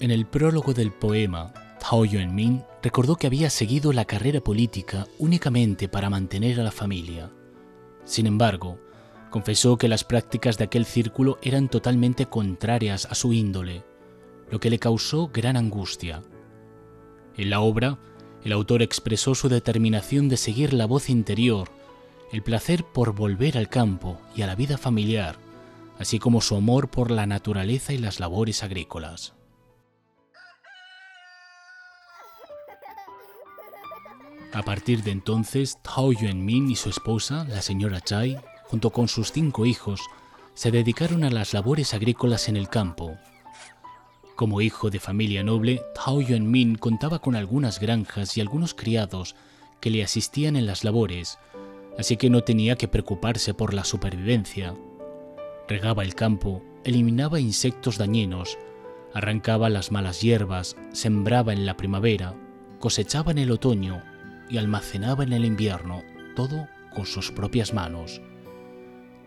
En 0.00 0.10
el 0.10 0.26
prólogo 0.26 0.74
del 0.74 0.92
poema, 0.92 1.52
Tao 1.80 2.04
Yuanmin 2.04 2.62
recordó 2.82 3.16
que 3.16 3.26
había 3.26 3.50
seguido 3.50 3.92
la 3.92 4.04
carrera 4.04 4.40
política 4.40 5.06
únicamente 5.18 5.88
para 5.88 6.10
mantener 6.10 6.60
a 6.60 6.64
la 6.64 6.70
familia. 6.70 7.30
Sin 8.04 8.26
embargo, 8.26 8.78
confesó 9.30 9.76
que 9.76 9.88
las 9.88 10.04
prácticas 10.04 10.58
de 10.58 10.64
aquel 10.64 10.84
círculo 10.84 11.38
eran 11.42 11.68
totalmente 11.68 12.26
contrarias 12.26 13.06
a 13.06 13.14
su 13.14 13.32
índole, 13.32 13.84
lo 14.50 14.60
que 14.60 14.70
le 14.70 14.78
causó 14.78 15.28
gran 15.28 15.56
angustia. 15.56 16.22
En 17.36 17.50
la 17.50 17.60
obra, 17.60 17.98
el 18.44 18.52
autor 18.52 18.82
expresó 18.82 19.34
su 19.34 19.48
determinación 19.48 20.28
de 20.28 20.36
seguir 20.36 20.72
la 20.72 20.86
voz 20.86 21.10
interior, 21.10 21.68
el 22.32 22.42
placer 22.42 22.84
por 22.84 23.14
volver 23.14 23.56
al 23.58 23.68
campo 23.68 24.20
y 24.34 24.42
a 24.42 24.46
la 24.46 24.54
vida 24.54 24.78
familiar, 24.78 25.36
así 25.98 26.18
como 26.18 26.40
su 26.40 26.56
amor 26.56 26.88
por 26.88 27.10
la 27.10 27.26
naturaleza 27.26 27.92
y 27.92 27.98
las 27.98 28.20
labores 28.20 28.62
agrícolas. 28.62 29.34
A 34.52 34.62
partir 34.62 35.02
de 35.02 35.10
entonces, 35.10 35.78
Tao 35.82 36.12
Yuanmin 36.12 36.70
y 36.70 36.76
su 36.76 36.88
esposa, 36.88 37.44
la 37.48 37.60
señora 37.60 38.00
Chai, 38.00 38.38
junto 38.68 38.90
con 38.90 39.08
sus 39.08 39.32
cinco 39.32 39.64
hijos, 39.64 40.00
se 40.54 40.70
dedicaron 40.70 41.24
a 41.24 41.30
las 41.30 41.54
labores 41.54 41.94
agrícolas 41.94 42.48
en 42.48 42.56
el 42.56 42.68
campo. 42.68 43.16
Como 44.36 44.60
hijo 44.60 44.90
de 44.90 45.00
familia 45.00 45.42
noble, 45.42 45.80
Tao 45.94 46.20
Yuanmin 46.20 46.76
contaba 46.76 47.20
con 47.20 47.34
algunas 47.34 47.80
granjas 47.80 48.36
y 48.36 48.40
algunos 48.40 48.74
criados 48.74 49.34
que 49.80 49.90
le 49.90 50.04
asistían 50.04 50.54
en 50.56 50.66
las 50.66 50.84
labores, 50.84 51.38
así 51.98 52.16
que 52.16 52.30
no 52.30 52.42
tenía 52.42 52.76
que 52.76 52.88
preocuparse 52.88 53.54
por 53.54 53.72
la 53.72 53.84
supervivencia. 53.84 54.74
Regaba 55.66 56.04
el 56.04 56.14
campo, 56.14 56.62
eliminaba 56.84 57.40
insectos 57.40 57.98
dañinos, 57.98 58.58
arrancaba 59.14 59.70
las 59.70 59.90
malas 59.90 60.20
hierbas, 60.20 60.76
sembraba 60.92 61.52
en 61.52 61.66
la 61.66 61.76
primavera, 61.76 62.34
cosechaba 62.78 63.32
en 63.32 63.38
el 63.38 63.50
otoño 63.50 64.02
y 64.50 64.58
almacenaba 64.58 65.24
en 65.24 65.32
el 65.32 65.44
invierno, 65.44 66.02
todo 66.36 66.68
con 66.94 67.06
sus 67.06 67.32
propias 67.32 67.72
manos. 67.72 68.20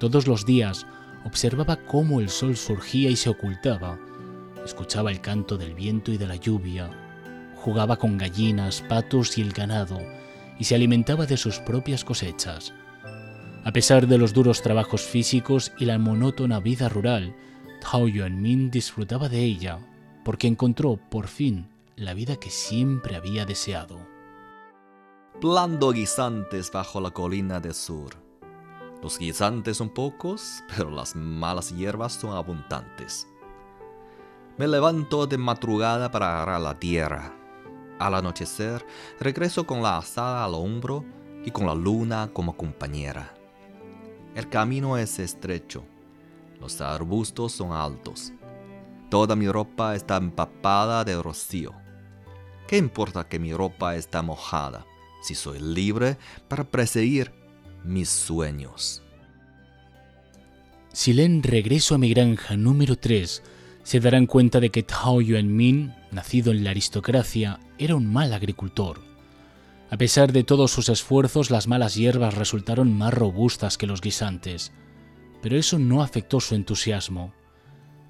Todos 0.02 0.26
los 0.26 0.48
días 0.48 0.88
observaba 1.26 1.76
cómo 1.76 2.22
el 2.22 2.30
sol 2.30 2.58
surgía 2.58 3.12
y 3.12 3.16
se 3.16 3.30
ocultaba, 3.30 4.00
escuchaba 4.66 5.12
el 5.12 5.22
canto 5.22 5.60
del 5.60 5.76
viento 5.76 6.12
y 6.12 6.18
de 6.18 6.26
la 6.26 6.38
lluvia, 6.38 6.90
jugaba 7.58 7.98
con 7.98 8.18
gallinas, 8.18 8.82
patos 8.90 9.38
y 9.38 9.44
el 9.44 9.52
ganado, 9.52 10.02
y 10.58 10.64
se 10.64 10.74
alimentaba 10.74 11.28
de 11.28 11.38
sus 11.38 11.60
propias 11.60 12.04
cosechas. 12.04 12.74
A 13.64 13.72
pesar 13.72 14.08
de 14.08 14.18
los 14.18 14.34
duros 14.34 14.64
trabajos 14.64 15.04
físicos 15.04 15.72
y 15.78 15.86
la 15.86 16.00
monótona 16.00 16.60
vida 16.60 16.90
rural, 16.90 17.36
Tao 17.80 18.08
Yuanmin 18.08 18.72
disfrutaba 18.72 19.30
de 19.30 19.44
ella, 19.44 19.78
porque 20.26 20.48
encontró, 20.48 20.98
por 21.12 21.28
fin, 21.28 21.68
la 21.96 22.16
vida 22.16 22.38
que 22.38 22.50
siempre 22.50 23.16
había 23.16 23.46
deseado. 23.46 24.00
Plando 25.40 25.92
guisantes 25.92 26.72
bajo 26.72 27.00
la 27.02 27.12
colina 27.12 27.60
del 27.60 27.76
sur. 27.76 28.21
Los 29.02 29.18
guisantes 29.18 29.78
son 29.78 29.90
pocos, 29.90 30.64
pero 30.76 30.90
las 30.92 31.16
malas 31.16 31.76
hierbas 31.76 32.14
son 32.14 32.36
abundantes. 32.36 33.28
Me 34.58 34.68
levanto 34.68 35.26
de 35.26 35.38
madrugada 35.38 36.12
para 36.12 36.42
arar 36.42 36.62
la 36.62 36.78
tierra. 36.78 37.34
Al 37.98 38.16
anochecer, 38.16 38.86
regreso 39.20 39.66
con 39.66 39.82
la 39.82 39.98
asada 39.98 40.44
al 40.46 40.54
hombro 40.54 41.04
y 41.44 41.52
con 41.52 41.66
la 41.66 41.74
luna 41.74 42.30
como 42.32 42.56
compañera. 42.56 43.34
El 44.36 44.50
camino 44.50 44.98
es 44.98 45.20
estrecho. 45.20 45.84
Los 46.60 46.80
arbustos 46.80 47.54
son 47.54 47.72
altos. 47.72 48.34
Toda 49.10 49.36
mi 49.36 49.50
ropa 49.50 49.96
está 49.96 50.18
empapada 50.18 51.04
de 51.04 51.22
rocío. 51.22 51.74
¿Qué 52.68 52.78
importa 52.78 53.28
que 53.28 53.40
mi 53.40 53.54
ropa 53.54 53.96
está 53.96 54.22
mojada 54.22 54.86
si 55.22 55.36
soy 55.36 55.60
libre 55.60 56.18
para 56.48 56.64
perseguir 56.64 57.41
mis 57.84 58.10
sueños? 58.10 59.04
Si 60.94 61.14
leen 61.14 61.42
Regreso 61.42 61.96
a 61.96 61.98
mi 61.98 62.10
granja 62.10 62.58
número 62.58 62.98
3, 62.98 63.44
se 63.84 64.00
darán 64.00 64.26
cuenta 64.28 64.60
de 64.60 64.70
que 64.70 64.84
Tao 64.84 65.22
Yuanmin, 65.22 65.94
nacido 66.12 66.52
en 66.52 66.64
la 66.64 66.72
aristocracia, 66.72 67.60
era 67.78 67.96
un 67.96 68.12
mal 68.12 68.34
agricultor. 68.34 69.00
A 69.90 69.98
pesar 69.98 70.32
de 70.32 70.44
todos 70.44 70.72
sus 70.72 70.90
esfuerzos, 70.90 71.50
las 71.50 71.68
malas 71.68 71.96
hierbas 71.96 72.36
resultaron 72.36 72.98
más 72.98 73.14
robustas 73.14 73.78
que 73.78 73.88
los 73.88 74.02
guisantes, 74.02 74.72
pero 75.42 75.58
eso 75.58 75.80
no 75.80 76.04
afectó 76.04 76.40
su 76.40 76.56
entusiasmo. 76.56 77.34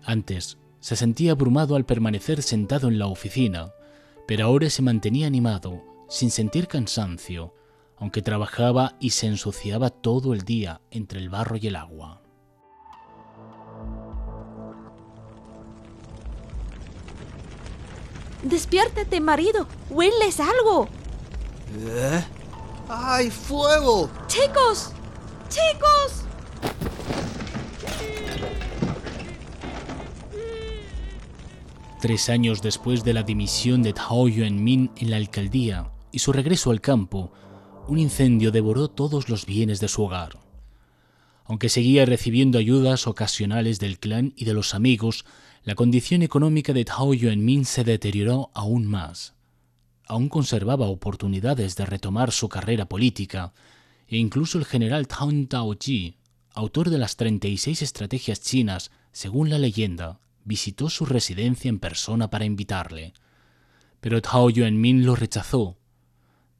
Antes, 0.03 0.57
se 0.79 0.95
sentía 0.95 1.31
abrumado 1.31 1.75
al 1.75 1.85
permanecer 1.85 2.41
sentado 2.41 2.87
en 2.87 2.99
la 2.99 3.07
oficina, 3.07 3.71
pero 4.27 4.45
ahora 4.45 4.69
se 4.69 4.81
mantenía 4.81 5.27
animado, 5.27 5.83
sin 6.09 6.31
sentir 6.31 6.67
cansancio, 6.67 7.53
aunque 8.01 8.23
trabajaba 8.23 8.95
y 8.99 9.11
se 9.11 9.27
ensuciaba 9.27 9.91
todo 9.91 10.33
el 10.33 10.41
día 10.41 10.81
entre 10.89 11.19
el 11.19 11.29
barro 11.29 11.55
y 11.55 11.67
el 11.67 11.75
agua. 11.75 12.19
Despiértate, 18.41 19.21
marido. 19.21 19.67
Hueles 19.91 20.39
algo. 20.39 20.89
¿Eh? 21.77 22.25
¡Hay 22.89 23.29
fuego! 23.29 24.09
Chicos. 24.25 24.93
Chicos. 25.47 26.25
Tres 32.01 32.29
años 32.29 32.63
después 32.63 33.03
de 33.03 33.13
la 33.13 33.21
dimisión 33.21 33.83
de 33.83 33.93
Tao 33.93 34.27
Yuanmin 34.27 34.89
en 34.95 35.11
la 35.11 35.17
alcaldía 35.17 35.91
y 36.11 36.17
su 36.17 36.33
regreso 36.33 36.71
al 36.71 36.81
campo, 36.81 37.31
un 37.87 37.99
incendio 37.99 38.51
devoró 38.51 38.87
todos 38.87 39.29
los 39.29 39.45
bienes 39.45 39.79
de 39.79 39.87
su 39.87 40.03
hogar. 40.03 40.39
Aunque 41.45 41.69
seguía 41.69 42.05
recibiendo 42.05 42.57
ayudas 42.57 43.07
ocasionales 43.07 43.79
del 43.79 43.99
clan 43.99 44.33
y 44.35 44.45
de 44.45 44.53
los 44.53 44.73
amigos, 44.73 45.25
la 45.63 45.75
condición 45.75 46.21
económica 46.21 46.73
de 46.73 46.85
Tao 46.85 47.13
Yuanmin 47.13 47.65
se 47.65 47.83
deterioró 47.83 48.51
aún 48.53 48.85
más. 48.85 49.35
Aún 50.07 50.29
conservaba 50.29 50.87
oportunidades 50.87 51.75
de 51.75 51.85
retomar 51.85 52.31
su 52.31 52.49
carrera 52.49 52.85
política, 52.87 53.53
e 54.07 54.17
incluso 54.17 54.57
el 54.57 54.65
general 54.65 55.07
Tao 55.07 55.29
Taoji, 55.47 56.17
autor 56.53 56.89
de 56.89 56.97
las 56.97 57.15
36 57.15 57.81
estrategias 57.81 58.41
chinas, 58.41 58.91
según 59.11 59.49
la 59.49 59.57
leyenda, 59.57 60.19
visitó 60.43 60.89
su 60.89 61.05
residencia 61.05 61.69
en 61.69 61.79
persona 61.79 62.29
para 62.29 62.45
invitarle. 62.45 63.13
Pero 63.99 64.21
Tao 64.21 64.49
Yuanmin 64.49 65.05
lo 65.05 65.15
rechazó. 65.15 65.77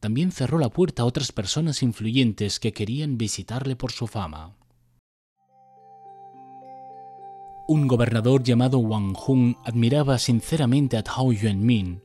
También 0.02 0.32
cerró 0.32 0.58
la 0.58 0.70
puerta 0.70 1.04
a 1.04 1.06
otras 1.06 1.32
personas 1.32 1.84
influyentes 1.84 2.60
que 2.60 2.74
querían 2.74 3.20
visitarle 3.20 3.76
por 3.76 3.92
su 3.92 4.08
fama. 4.08 4.56
Un 7.68 7.88
gobernador 7.88 8.42
llamado 8.42 8.80
Wang 8.80 9.16
Hung 9.16 9.56
admiraba 9.64 10.18
sinceramente 10.18 10.98
a 10.98 11.04
Tao 11.04 11.32
Yuanmin. 11.32 12.02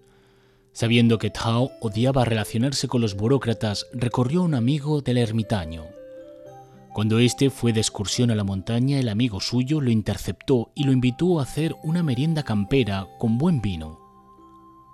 Sabiendo 0.73 1.19
que 1.19 1.31
Tao 1.31 1.71
odiaba 1.81 2.27
relacionarse 2.27 2.87
con 2.87 3.01
los 3.01 3.17
burócratas, 3.17 3.87
recorrió 3.95 4.43
a 4.43 4.45
un 4.45 4.55
amigo 4.55 5.01
del 5.01 5.17
ermitaño. 5.17 5.87
Cuando 6.93 7.19
éste 7.19 7.49
fue 7.49 7.73
de 7.73 7.81
excursión 7.81 8.31
a 8.31 8.35
la 8.35 8.45
montaña, 8.45 8.99
el 9.01 9.09
amigo 9.09 9.41
suyo 9.41 9.81
lo 9.81 9.91
interceptó 9.91 10.71
y 10.75 10.85
lo 10.85 10.93
invitó 10.93 11.41
a 11.41 11.45
hacer 11.45 11.75
una 11.83 12.03
merienda 12.03 12.43
campera 12.43 13.09
con 13.19 13.39
buen 13.39 13.63
vino. 13.63 14.06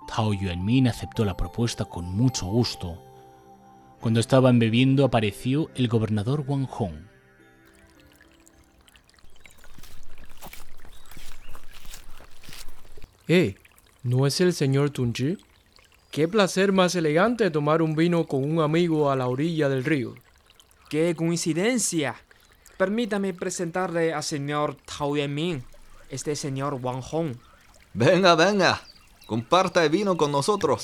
Tao 0.07 0.33
Yuanmin 0.33 0.87
aceptó 0.87 1.25
la 1.25 1.37
propuesta 1.37 1.85
con 1.85 2.05
mucho 2.05 2.45
gusto. 2.45 3.01
Cuando 3.99 4.19
estaban 4.19 4.59
bebiendo 4.59 5.05
apareció 5.05 5.69
el 5.75 5.87
gobernador 5.87 6.43
Wang 6.45 6.67
Hong. 6.67 7.07
Eh, 13.27 13.55
¿no 14.03 14.27
es 14.27 14.41
el 14.41 14.53
señor 14.53 14.89
Tunchi? 14.89 15.37
Qué 16.11 16.27
placer 16.27 16.73
más 16.73 16.93
elegante 16.95 17.49
tomar 17.49 17.81
un 17.81 17.95
vino 17.95 18.27
con 18.27 18.43
un 18.43 18.61
amigo 18.61 19.09
a 19.09 19.15
la 19.15 19.27
orilla 19.27 19.69
del 19.69 19.85
río. 19.85 20.13
¡Qué 20.89 21.15
coincidencia! 21.15 22.15
Permítame 22.77 23.33
presentarle 23.33 24.13
al 24.13 24.23
señor 24.23 24.75
Tao 24.75 25.15
Yuanmin, 25.15 25.63
este 26.09 26.35
señor 26.35 26.75
Wang 26.81 27.01
Hong. 27.01 27.35
Venga, 27.93 28.35
venga, 28.35 28.81
comparta 29.33 29.83
el 29.83 29.89
vino 29.89 30.15
con 30.15 30.31
nosotros. 30.31 30.83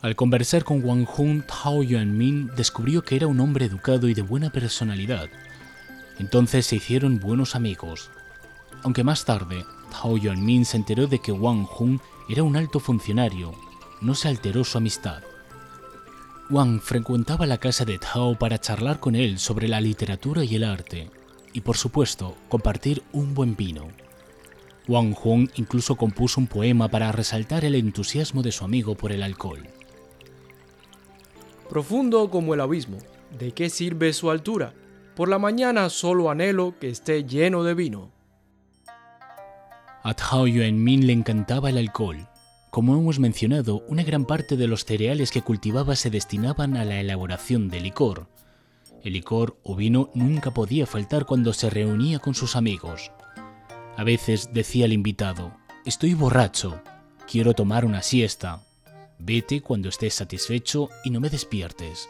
Al 0.00 0.16
conversar 0.16 0.64
con 0.64 0.82
Wang 0.82 1.04
Hong, 1.04 1.42
Tao 1.42 1.82
Yuanmin 1.82 2.50
descubrió 2.56 3.04
que 3.04 3.16
era 3.16 3.26
un 3.26 3.38
hombre 3.38 3.66
educado 3.66 4.08
y 4.08 4.14
de 4.14 4.22
buena 4.22 4.48
personalidad. 4.48 5.28
Entonces 6.18 6.64
se 6.64 6.76
hicieron 6.76 7.20
buenos 7.20 7.54
amigos. 7.54 8.10
Aunque 8.84 9.04
más 9.04 9.26
tarde, 9.26 9.66
Tao 9.90 10.16
Yuanmin 10.16 10.64
se 10.64 10.78
enteró 10.78 11.06
de 11.06 11.18
que 11.18 11.30
Wang 11.30 11.66
Hong 11.66 11.98
era 12.30 12.42
un 12.42 12.56
alto 12.56 12.80
funcionario, 12.80 13.52
no 14.00 14.14
se 14.14 14.28
alteró 14.28 14.64
su 14.64 14.78
amistad. 14.78 15.22
Wang 16.48 16.80
frecuentaba 16.80 17.44
la 17.46 17.58
casa 17.58 17.84
de 17.84 17.98
Tao 17.98 18.38
para 18.38 18.58
charlar 18.58 18.98
con 18.98 19.14
él 19.14 19.38
sobre 19.38 19.68
la 19.68 19.82
literatura 19.82 20.42
y 20.42 20.54
el 20.54 20.64
arte, 20.64 21.10
y 21.52 21.60
por 21.60 21.76
supuesto, 21.76 22.34
compartir 22.48 23.02
un 23.12 23.34
buen 23.34 23.56
vino. 23.56 23.88
Wang 24.88 25.14
Hong 25.14 25.48
incluso 25.54 25.96
compuso 25.96 26.40
un 26.40 26.46
poema 26.46 26.88
para 26.88 27.12
resaltar 27.12 27.64
el 27.64 27.74
entusiasmo 27.74 28.42
de 28.42 28.52
su 28.52 28.64
amigo 28.64 28.96
por 28.96 29.12
el 29.12 29.22
alcohol. 29.22 29.68
Profundo 31.68 32.30
como 32.30 32.54
el 32.54 32.60
abismo, 32.60 32.98
¿de 33.38 33.52
qué 33.52 33.70
sirve 33.70 34.12
su 34.12 34.30
altura? 34.30 34.74
Por 35.14 35.28
la 35.28 35.38
mañana 35.38 35.88
solo 35.88 36.30
anhelo 36.30 36.74
que 36.78 36.88
esté 36.88 37.24
lleno 37.24 37.64
de 37.64 37.74
vino. 37.74 38.10
A 40.02 40.14
Tao 40.14 40.46
Yuanmin 40.46 41.06
le 41.06 41.12
encantaba 41.12 41.70
el 41.70 41.78
alcohol. 41.78 42.28
Como 42.70 42.96
hemos 42.96 43.20
mencionado, 43.20 43.84
una 43.86 44.02
gran 44.02 44.24
parte 44.24 44.56
de 44.56 44.66
los 44.66 44.84
cereales 44.84 45.30
que 45.30 45.42
cultivaba 45.42 45.94
se 45.94 46.10
destinaban 46.10 46.76
a 46.76 46.84
la 46.84 46.98
elaboración 46.98 47.68
de 47.68 47.80
licor. 47.80 48.26
El 49.04 49.12
licor 49.12 49.58
o 49.62 49.76
vino 49.76 50.10
nunca 50.14 50.52
podía 50.52 50.86
faltar 50.86 51.24
cuando 51.24 51.52
se 51.52 51.70
reunía 51.70 52.18
con 52.18 52.34
sus 52.34 52.56
amigos. 52.56 53.12
A 53.96 54.04
veces 54.04 54.50
decía 54.52 54.86
el 54.86 54.92
invitado, 54.92 55.52
estoy 55.84 56.14
borracho, 56.14 56.80
quiero 57.30 57.52
tomar 57.52 57.84
una 57.84 58.02
siesta. 58.02 58.64
Vete 59.18 59.60
cuando 59.60 59.88
estés 59.88 60.14
satisfecho 60.14 60.88
y 61.04 61.10
no 61.10 61.20
me 61.20 61.28
despiertes. 61.28 62.08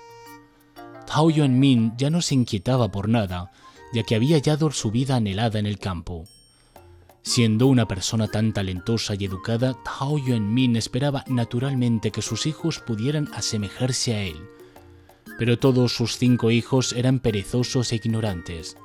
Tao 1.06 1.28
Yuanmin 1.28 1.92
ya 1.96 2.08
no 2.08 2.22
se 2.22 2.34
inquietaba 2.34 2.90
por 2.90 3.08
nada, 3.08 3.50
ya 3.92 4.04
que 4.04 4.14
había 4.14 4.36
hallado 4.36 4.70
su 4.70 4.90
vida 4.90 5.16
anhelada 5.16 5.58
en 5.58 5.66
el 5.66 5.78
campo. 5.78 6.24
Siendo 7.22 7.66
una 7.66 7.86
persona 7.86 8.28
tan 8.28 8.52
talentosa 8.52 9.14
y 9.18 9.24
educada, 9.24 9.76
Tao 9.84 10.18
Yuanmin 10.18 10.76
esperaba 10.76 11.24
naturalmente 11.26 12.10
que 12.10 12.22
sus 12.22 12.46
hijos 12.46 12.78
pudieran 12.78 13.28
asemejarse 13.34 14.14
a 14.14 14.22
él. 14.22 14.48
Pero 15.38 15.58
todos 15.58 15.92
sus 15.94 16.16
cinco 16.16 16.50
hijos 16.50 16.92
eran 16.92 17.18
perezosos 17.18 17.92
e 17.92 17.96
ignorantes. 17.96 18.76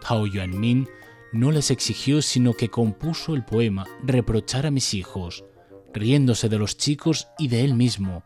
Tao 0.00 0.26
Yuanmin 0.26 0.88
no 1.32 1.50
les 1.50 1.70
exigió 1.70 2.22
sino 2.22 2.54
que 2.54 2.70
compuso 2.70 3.34
el 3.34 3.44
poema 3.44 3.86
Reprochar 4.02 4.66
a 4.66 4.70
mis 4.70 4.94
hijos, 4.94 5.44
riéndose 5.92 6.48
de 6.48 6.58
los 6.58 6.76
chicos 6.76 7.28
y 7.38 7.48
de 7.48 7.64
él 7.64 7.74
mismo, 7.74 8.22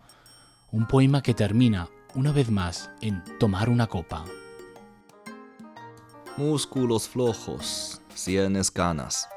un 0.71 0.87
poema 0.87 1.23
que 1.23 1.35
termina, 1.35 1.89
una 2.15 2.33
vez 2.33 2.51
más, 2.51 2.91
en 3.01 3.23
tomar 3.39 3.69
una 3.69 3.87
copa. 3.87 4.25
Músculos 6.37 7.09
flojos, 7.09 8.01
sienes 8.15 8.71
canas. 8.71 9.29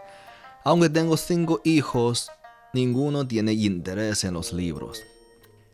Aunque 0.63 0.89
tengo 0.89 1.17
cinco 1.17 1.61
hijos, 1.63 2.29
ninguno 2.73 3.27
tiene 3.27 3.53
interés 3.53 4.23
en 4.23 4.33
los 4.33 4.53
libros. 4.53 5.03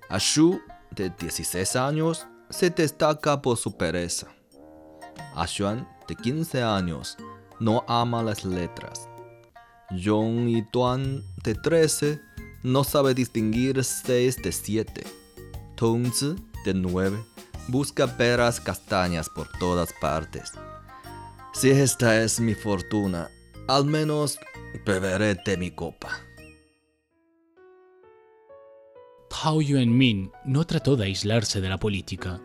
Ashu, 0.10 0.60
de 0.92 1.10
16 1.10 1.76
años, 1.76 2.28
se 2.50 2.70
destaca 2.70 3.42
por 3.42 3.58
su 3.58 3.78
pereza. 3.78 4.28
Ashuan, 5.36 5.88
de 6.08 6.16
15 6.16 6.62
años, 6.62 7.18
no 7.62 7.86
ama 7.88 8.24
las 8.24 8.44
letras. 8.44 9.08
John 9.92 10.50
y 10.50 10.64
Tuan, 10.64 11.24
de 11.44 11.54
13, 11.54 12.20
no 12.64 12.84
sabe 12.84 13.14
distinguir 13.14 13.84
6 13.84 14.42
de 14.42 14.52
7. 14.52 15.04
Tongzi, 15.76 16.36
de 16.66 16.74
9, 16.74 17.24
busca 17.68 18.18
peras 18.18 18.60
castañas 18.60 19.30
por 19.30 19.48
todas 19.60 19.94
partes. 20.02 20.54
Si 21.54 21.70
esta 21.70 22.24
es 22.24 22.40
mi 22.40 22.56
fortuna, 22.56 23.30
al 23.68 23.86
menos 23.86 24.40
beberé 24.86 25.36
de 25.36 25.58
mi 25.58 25.70
copa. 25.70 26.10
Tao 29.30 29.62
Yuanmin 29.62 30.32
no 30.46 30.66
trató 30.66 30.96
de 30.96 31.06
aislarse 31.06 31.62
de 31.62 31.70
la 31.70 31.78
política. 31.78 32.42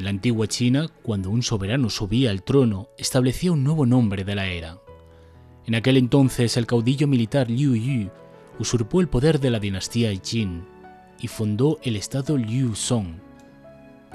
En 0.00 0.04
la 0.04 0.10
antigua 0.10 0.46
China, 0.46 0.88
cuando 1.02 1.28
un 1.28 1.42
soberano 1.42 1.90
subía 1.90 2.30
al 2.30 2.42
trono, 2.42 2.88
establecía 2.96 3.52
un 3.52 3.62
nuevo 3.62 3.84
nombre 3.84 4.24
de 4.24 4.34
la 4.34 4.46
era. 4.46 4.78
En 5.66 5.74
aquel 5.74 5.98
entonces, 5.98 6.56
el 6.56 6.64
caudillo 6.64 7.06
militar 7.06 7.50
Liu 7.50 7.74
Yu 7.74 8.08
usurpó 8.58 9.02
el 9.02 9.08
poder 9.10 9.40
de 9.40 9.50
la 9.50 9.60
dinastía 9.60 10.10
Jin 10.18 10.64
y 11.20 11.28
fundó 11.28 11.78
el 11.82 11.96
estado 11.96 12.38
Liu 12.38 12.74
Song. 12.74 13.08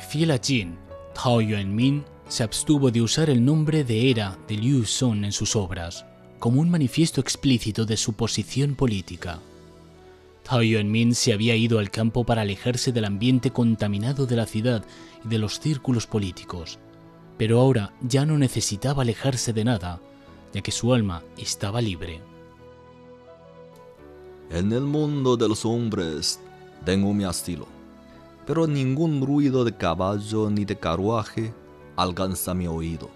Fiel 0.09 0.31
a 0.31 0.39
Jin, 0.39 0.75
Tao 1.13 1.39
Yuanmin 1.39 2.03
se 2.27 2.41
abstuvo 2.41 2.89
de 2.89 3.03
usar 3.03 3.29
el 3.29 3.45
nombre 3.45 3.83
de 3.83 4.09
era 4.09 4.39
de 4.47 4.57
Liu 4.57 4.85
Song 4.85 5.23
en 5.23 5.31
sus 5.31 5.55
obras, 5.55 6.03
como 6.39 6.61
un 6.61 6.69
manifiesto 6.71 7.21
explícito 7.21 7.85
de 7.85 7.97
su 7.97 8.13
posición 8.13 8.73
política. 8.73 9.39
Tao 10.47 10.61
Yuanmin 10.61 11.15
se 11.15 11.33
había 11.33 11.55
ido 11.55 11.79
al 11.79 11.89
campo 11.89 12.23
para 12.23 12.43
alejarse 12.43 12.91
del 12.91 13.05
ambiente 13.05 13.49
contaminado 13.49 14.27
de 14.27 14.35
la 14.35 14.45
ciudad 14.45 14.85
y 15.23 15.27
de 15.27 15.39
los 15.39 15.59
círculos 15.59 16.05
políticos, 16.05 16.77
pero 17.35 17.59
ahora 17.59 17.93
ya 18.01 18.27
no 18.27 18.37
necesitaba 18.37 19.01
alejarse 19.01 19.53
de 19.53 19.63
nada, 19.65 19.99
ya 20.53 20.61
que 20.61 20.71
su 20.71 20.93
alma 20.93 21.23
estaba 21.35 21.81
libre. 21.81 22.21
En 24.51 24.71
el 24.71 24.81
mundo 24.81 25.35
de 25.35 25.49
los 25.49 25.65
hombres 25.65 26.39
tengo 26.85 27.11
mi 27.11 27.23
asilo, 27.23 27.65
pero 28.45 28.67
ningún 28.67 29.25
ruido 29.25 29.65
de 29.65 29.75
caballo 29.75 30.51
ni 30.51 30.63
de 30.63 30.77
carruaje 30.77 31.55
alcanza 31.95 32.53
mi 32.53 32.67
oído. 32.67 33.09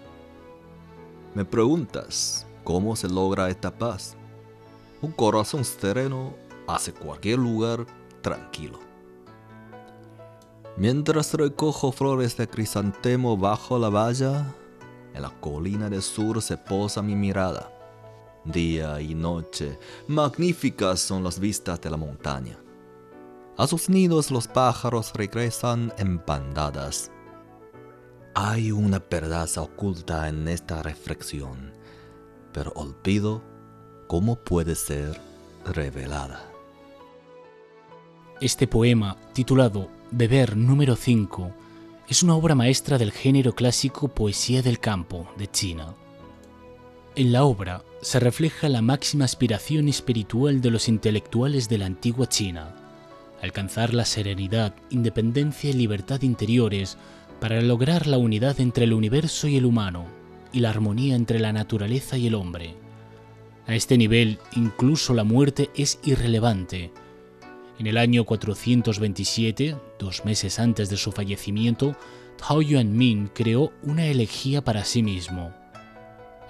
Me 1.36 1.44
preguntas 1.44 2.44
cómo 2.64 2.96
se 2.96 3.08
logra 3.08 3.50
esta 3.50 3.70
paz. 3.70 4.16
Un 5.00 5.12
corazón 5.12 5.64
sereno 5.64 6.34
hace 6.74 6.92
cualquier 6.92 7.38
lugar 7.38 7.86
tranquilo. 8.22 8.78
Mientras 10.76 11.34
recojo 11.34 11.92
flores 11.92 12.36
de 12.36 12.48
crisantemo 12.48 13.36
bajo 13.36 13.78
la 13.78 13.88
valla, 13.88 14.54
en 15.12 15.22
la 15.22 15.30
colina 15.40 15.88
del 15.90 16.02
sur 16.02 16.40
se 16.40 16.56
posa 16.56 17.02
mi 17.02 17.14
mirada. 17.14 17.70
Día 18.44 19.00
y 19.00 19.14
noche, 19.14 19.78
magníficas 20.06 21.00
son 21.00 21.22
las 21.22 21.38
vistas 21.38 21.80
de 21.80 21.90
la 21.90 21.96
montaña. 21.96 22.58
A 23.58 23.66
sus 23.66 23.90
nidos 23.90 24.30
los 24.30 24.48
pájaros 24.48 25.12
regresan 25.12 25.92
en 25.98 26.22
bandadas. 26.24 27.10
Hay 28.34 28.72
una 28.72 29.04
verdad 29.10 29.50
oculta 29.58 30.28
en 30.28 30.48
esta 30.48 30.82
reflexión, 30.82 31.74
pero 32.52 32.72
olvido 32.74 33.42
cómo 34.06 34.36
puede 34.36 34.74
ser 34.76 35.20
revelada. 35.66 36.49
Este 38.40 38.66
poema, 38.66 39.18
titulado 39.34 39.90
Beber 40.10 40.56
número 40.56 40.96
5, 40.96 41.50
es 42.08 42.22
una 42.22 42.34
obra 42.34 42.54
maestra 42.54 42.96
del 42.96 43.12
género 43.12 43.54
clásico 43.54 44.08
Poesía 44.08 44.62
del 44.62 44.78
Campo 44.78 45.28
de 45.36 45.46
China. 45.46 45.94
En 47.16 47.32
la 47.32 47.44
obra 47.44 47.84
se 48.00 48.18
refleja 48.18 48.70
la 48.70 48.80
máxima 48.80 49.26
aspiración 49.26 49.90
espiritual 49.90 50.62
de 50.62 50.70
los 50.70 50.88
intelectuales 50.88 51.68
de 51.68 51.76
la 51.76 51.84
antigua 51.84 52.30
China, 52.30 52.74
alcanzar 53.42 53.92
la 53.92 54.06
serenidad, 54.06 54.74
independencia 54.88 55.68
y 55.68 55.74
libertad 55.74 56.22
interiores 56.22 56.96
para 57.40 57.60
lograr 57.60 58.06
la 58.06 58.16
unidad 58.16 58.58
entre 58.58 58.84
el 58.84 58.94
universo 58.94 59.48
y 59.48 59.58
el 59.58 59.66
humano 59.66 60.06
y 60.50 60.60
la 60.60 60.70
armonía 60.70 61.14
entre 61.14 61.40
la 61.40 61.52
naturaleza 61.52 62.16
y 62.16 62.28
el 62.28 62.36
hombre. 62.36 62.74
A 63.66 63.74
este 63.74 63.98
nivel, 63.98 64.38
incluso 64.56 65.12
la 65.12 65.24
muerte 65.24 65.68
es 65.76 66.00
irrelevante, 66.04 66.90
en 67.80 67.86
el 67.86 67.96
año 67.96 68.26
427, 68.26 69.74
dos 69.98 70.26
meses 70.26 70.58
antes 70.58 70.90
de 70.90 70.98
su 70.98 71.12
fallecimiento, 71.12 71.96
Tao 72.36 72.60
Yuanmin 72.60 73.28
creó 73.28 73.72
una 73.82 74.06
elegía 74.06 74.62
para 74.62 74.84
sí 74.84 75.02
mismo. 75.02 75.50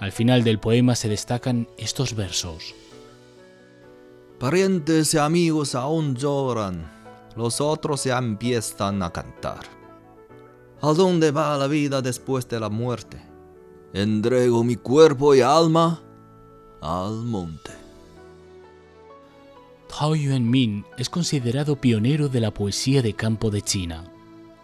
Al 0.01 0.11
final 0.11 0.43
del 0.43 0.59
poema 0.59 0.93
se 0.93 1.07
destacan 1.07 1.69
estos 1.77 2.15
versos. 2.15 2.75
Parientes 4.39 5.13
y 5.13 5.19
amigos 5.19 5.73
aún 5.73 6.17
lloran, 6.17 6.91
los 7.37 7.61
otros 7.61 8.03
ya 8.03 8.17
empiezan 8.17 9.01
a 9.01 9.13
cantar. 9.13 9.61
¿A 10.81 10.91
dónde 10.91 11.31
va 11.31 11.57
la 11.57 11.67
vida 11.67 12.01
después 12.01 12.45
de 12.49 12.59
la 12.59 12.67
muerte? 12.67 13.21
Entrego 13.93 14.65
mi 14.65 14.75
cuerpo 14.75 15.33
y 15.33 15.39
alma 15.39 16.01
al 16.81 17.23
monte. 17.23 17.80
Tao 19.91 20.15
Yuanmin 20.15 20.85
es 20.97 21.09
considerado 21.09 21.75
pionero 21.75 22.29
de 22.29 22.39
la 22.39 22.51
poesía 22.51 23.01
de 23.01 23.13
campo 23.13 23.51
de 23.51 23.61
China. 23.61 24.05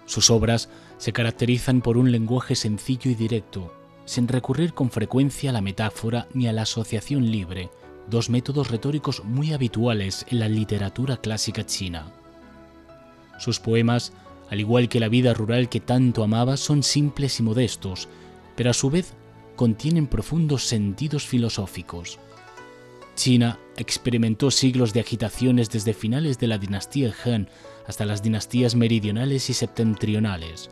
Sus 0.06 0.30
obras 0.30 0.70
se 0.98 1.12
caracterizan 1.12 1.82
por 1.82 1.98
un 1.98 2.14
lenguaje 2.14 2.56
sencillo 2.56 3.12
y 3.12 3.16
directo, 3.16 3.74
sin 4.06 4.30
recurrir 4.30 4.74
con 4.74 4.90
frecuencia 4.90 5.50
a 5.50 5.54
la 5.54 5.62
metáfora 5.62 6.28
ni 6.34 6.48
a 6.48 6.54
la 6.54 6.62
asociación 6.62 7.30
libre, 7.30 7.70
dos 8.10 8.30
métodos 8.30 8.72
retóricos 8.72 9.22
muy 9.26 9.52
habituales 9.52 10.26
en 10.30 10.40
la 10.40 10.48
literatura 10.48 11.18
clásica 11.18 11.66
china. 11.66 12.14
Sus 13.38 13.60
poemas, 13.60 14.14
al 14.50 14.62
igual 14.62 14.88
que 14.88 15.02
la 15.02 15.10
vida 15.10 15.34
rural 15.34 15.68
que 15.68 15.82
tanto 15.82 16.24
amaba, 16.24 16.56
son 16.56 16.84
simples 16.84 17.40
y 17.42 17.44
modestos, 17.44 18.08
pero 18.56 18.70
a 18.70 18.74
su 18.74 18.90
vez 18.90 19.14
contienen 19.58 20.08
profundos 20.08 20.64
sentidos 20.64 21.26
filosóficos. 21.28 22.18
China 23.18 23.60
experimentó 23.78 24.52
siglos 24.52 24.94
de 24.94 25.00
agitaciones 25.00 25.72
desde 25.72 25.94
finales 25.94 26.38
de 26.38 26.48
la 26.48 26.60
dinastía 26.60 27.12
Han 27.26 27.50
hasta 27.88 28.06
las 28.06 28.22
dinastías 28.22 28.76
meridionales 28.76 29.50
y 29.50 29.54
septentrionales. 29.54 30.70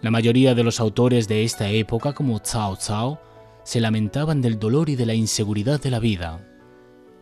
La 0.00 0.12
mayoría 0.12 0.54
de 0.54 0.62
los 0.62 0.80
autores 0.80 1.26
de 1.26 1.44
esta 1.44 1.68
época, 1.68 2.14
como 2.14 2.40
Cao 2.40 2.78
Cao, 2.78 3.20
se 3.64 3.80
lamentaban 3.80 4.40
del 4.40 4.58
dolor 4.58 4.88
y 4.88 4.96
de 4.96 5.06
la 5.06 5.14
inseguridad 5.14 5.80
de 5.80 5.90
la 5.90 5.98
vida. 5.98 6.46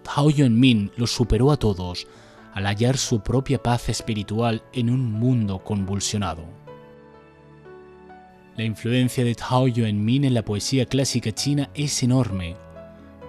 Tao 0.02 0.30
Yuanmin 0.30 0.92
los 0.96 1.10
superó 1.10 1.50
a 1.50 1.56
todos 1.56 2.06
al 2.52 2.66
hallar 2.66 2.98
su 2.98 3.20
propia 3.20 3.62
paz 3.62 3.88
espiritual 3.88 4.62
en 4.72 4.90
un 4.90 5.10
mundo 5.10 5.64
convulsionado. 5.64 6.44
La 8.56 8.64
influencia 8.64 9.24
de 9.24 9.34
Tao 9.34 9.68
Yuanmin 9.68 10.24
en 10.24 10.34
la 10.34 10.44
poesía 10.44 10.84
clásica 10.84 11.32
china 11.32 11.70
es 11.74 12.02
enorme, 12.02 12.56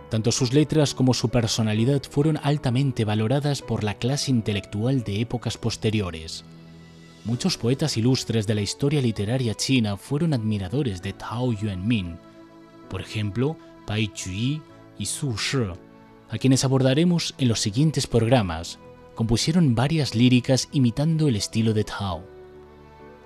tanto 0.10 0.32
sus 0.32 0.54
letras 0.54 0.94
como 0.94 1.14
su 1.14 1.30
personalidad 1.30 2.02
fueron 2.10 2.40
altamente 2.44 3.06
valoradas 3.06 3.62
por 3.62 3.84
la 3.84 3.94
clase 3.94 4.32
intelectual 4.32 5.04
de 5.04 5.22
épocas 5.22 5.58
posteriores. 5.58 6.44
Muchos 7.26 7.58
poetas 7.58 7.96
ilustres 7.98 8.48
de 8.48 8.56
la 8.56 8.62
historia 8.62 9.02
literaria 9.02 9.54
china 9.54 9.98
fueron 9.98 10.34
admiradores 10.34 11.02
de 11.02 11.14
Tao 11.14 11.54
Yuanmin, 11.54 12.18
por 12.90 13.02
ejemplo, 13.02 13.56
Pai 13.86 14.12
Chui 14.14 14.62
y 14.98 15.06
Su 15.06 15.38
Shi, 15.38 15.72
a 16.30 16.38
quienes 16.38 16.64
abordaremos 16.64 17.36
en 17.38 17.48
los 17.48 17.60
siguientes 17.60 18.08
programas, 18.08 18.80
compusieron 19.16 19.76
varias 19.76 20.16
líricas 20.16 20.70
imitando 20.72 21.28
el 21.28 21.36
estilo 21.36 21.74
de 21.74 21.84
Tao. 21.84 22.24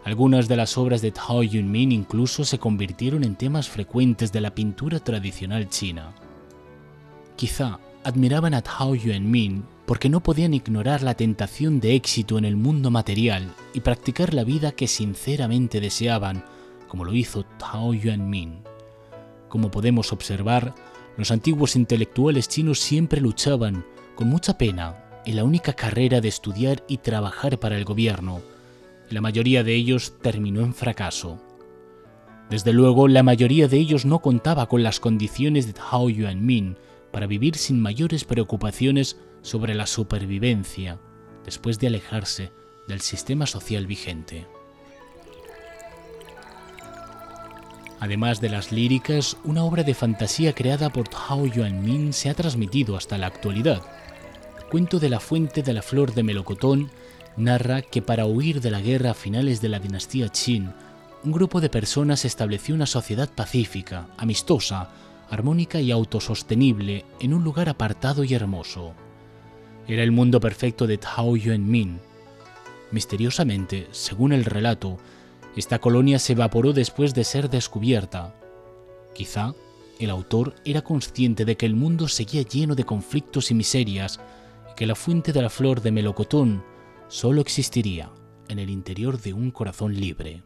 Algunas 0.04 0.50
de 0.50 0.58
las 0.58 0.78
obras 0.78 1.02
de 1.02 1.12
Tao 1.12 1.44
Yuanmin 1.44 1.94
incluso 1.94 2.44
se 2.44 2.60
convirtieron 2.60 3.24
en 3.24 3.36
temas 3.36 3.70
frecuentes 3.70 4.34
de 4.34 4.42
la 4.42 4.54
pintura 4.54 5.00
tradicional 5.00 5.70
china. 5.70 6.14
Quizá 7.36 7.80
admiraban 8.04 8.54
a 8.54 8.62
Tao 8.62 8.96
Yuanmin 8.96 9.64
porque 9.86 10.10
no 10.10 10.22
podían 10.22 10.54
ignorar 10.54 11.04
la 11.04 11.16
tentación 11.16 11.80
de 11.80 11.96
éxito 11.96 12.38
en 12.38 12.46
el 12.46 12.56
mundo 12.56 12.92
material 12.92 13.54
y 13.74 13.82
practicar 13.82 14.34
la 14.34 14.44
vida 14.44 14.72
que 14.72 14.88
sinceramente 14.88 15.82
deseaban, 15.82 16.46
como 16.88 17.06
lo 17.06 17.14
hizo 17.14 17.44
Tao 17.58 17.94
Yuanmin. 17.94 18.62
Como 19.50 19.72
podemos 19.72 20.14
observar, 20.14 20.74
los 21.18 21.32
antiguos 21.32 21.76
intelectuales 21.76 22.48
chinos 22.48 22.80
siempre 22.80 23.22
luchaban, 23.22 23.86
con 24.16 24.28
mucha 24.28 24.58
pena, 24.58 25.04
en 25.26 25.36
la 25.36 25.44
única 25.44 25.74
carrera 25.74 26.22
de 26.22 26.28
estudiar 26.28 26.84
y 26.88 26.98
trabajar 26.98 27.60
para 27.60 27.78
el 27.78 27.86
gobierno. 27.86 28.42
la 29.10 29.22
mayoría 29.22 29.64
de 29.64 29.76
ellos 29.76 30.14
terminó 30.24 30.62
en 30.62 30.74
fracaso. 30.74 31.40
Desde 32.50 32.74
luego, 32.74 33.08
la 33.08 33.22
mayoría 33.22 33.68
de 33.68 33.78
ellos 33.78 34.06
no 34.06 34.20
contaba 34.20 34.68
con 34.68 34.82
las 34.82 35.00
condiciones 35.00 35.68
de 35.68 35.74
Tao 35.74 36.10
Yuanmin, 36.10 36.78
para 37.14 37.28
vivir 37.28 37.56
sin 37.56 37.80
mayores 37.80 38.26
preocupaciones 38.26 39.18
sobre 39.44 39.76
la 39.76 39.86
supervivencia 39.86 41.00
después 41.46 41.80
de 41.80 41.88
alejarse 41.88 42.52
del 42.88 43.02
sistema 43.02 43.46
social 43.46 43.86
vigente. 43.86 44.48
Además 48.00 48.42
de 48.42 48.50
las 48.50 48.72
líricas, 48.72 49.38
una 49.46 49.64
obra 49.64 49.84
de 49.84 49.94
fantasía 49.94 50.54
creada 50.54 50.90
por 50.90 51.08
Tao 51.08 51.46
Yuanmin 51.46 52.12
se 52.12 52.30
ha 52.30 52.34
transmitido 52.34 52.98
hasta 52.98 53.18
la 53.18 53.28
actualidad. 53.28 53.82
Cuento 54.70 55.00
de 55.00 55.10
la 55.10 55.20
fuente 55.20 55.62
de 55.62 55.72
la 55.72 55.82
flor 55.84 56.14
de 56.14 56.24
melocotón 56.24 56.90
narra 57.38 57.82
que 57.84 58.02
para 58.02 58.26
huir 58.26 58.60
de 58.60 58.72
la 58.72 58.82
guerra 58.82 59.12
a 59.12 59.14
finales 59.14 59.62
de 59.62 59.70
la 59.70 59.80
dinastía 59.80 60.30
Qin, 60.30 60.74
un 61.24 61.32
grupo 61.32 61.62
de 61.62 61.70
personas 61.70 62.26
estableció 62.26 62.76
una 62.76 62.88
sociedad 62.88 63.30
pacífica, 63.30 64.08
amistosa, 64.18 64.90
armónica 65.34 65.82
y 65.82 65.90
autosostenible 65.90 67.06
en 67.20 67.34
un 67.34 67.44
lugar 67.44 67.68
apartado 67.68 68.24
y 68.24 68.36
hermoso. 68.36 68.94
Era 69.88 70.04
el 70.04 70.12
mundo 70.12 70.40
perfecto 70.40 70.86
de 70.86 71.00
Tao 71.00 71.36
Yuanmin. 71.36 72.00
Misteriosamente, 72.92 73.88
según 73.92 74.32
el 74.32 74.46
relato, 74.46 75.00
esta 75.56 75.80
colonia 75.80 76.20
se 76.20 76.34
evaporó 76.34 76.72
después 76.72 77.16
de 77.16 77.24
ser 77.24 77.50
descubierta. 77.50 78.36
Quizá 79.16 79.56
el 80.00 80.12
autor 80.12 80.54
era 80.66 80.84
consciente 80.84 81.46
de 81.46 81.58
que 81.58 81.66
el 81.66 81.76
mundo 81.76 82.08
seguía 82.08 82.44
lleno 82.44 82.76
de 82.76 82.84
conflictos 82.84 83.50
y 83.50 83.56
miserias 83.56 84.20
y 84.72 84.76
que 84.76 84.86
la 84.86 84.96
fuente 84.96 85.34
de 85.34 85.42
la 85.42 85.50
flor 85.50 85.82
de 85.82 85.92
melocotón 85.92 86.64
solo 87.08 87.42
existiría 87.42 88.12
en 88.50 88.60
el 88.60 88.70
interior 88.70 89.20
de 89.20 89.34
un 89.34 89.50
corazón 89.50 89.96
libre. 90.00 90.44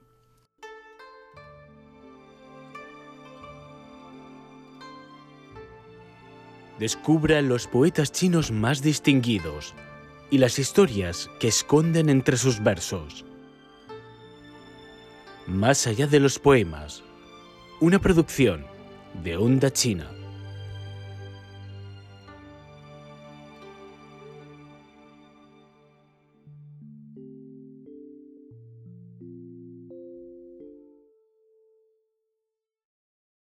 Descubra 6.79 7.41
los 7.41 7.65
poetas 7.65 8.11
chinos 8.11 8.51
más 8.51 8.81
distinguidos 8.81 9.73
y 10.29 10.37
las 10.37 10.59
historias 10.59 11.29
que 11.39 11.47
esconden 11.47 12.09
entre 12.09 12.37
sus 12.37 12.61
versos. 12.61 13.25
Más 15.47 15.87
allá 15.87 16.05
de 16.05 16.19
los 16.19 16.37
poemas, 16.37 17.03
una 17.79 17.99
producción 17.99 18.65
de 19.23 19.37
Onda 19.37 19.71
China. 19.71 20.16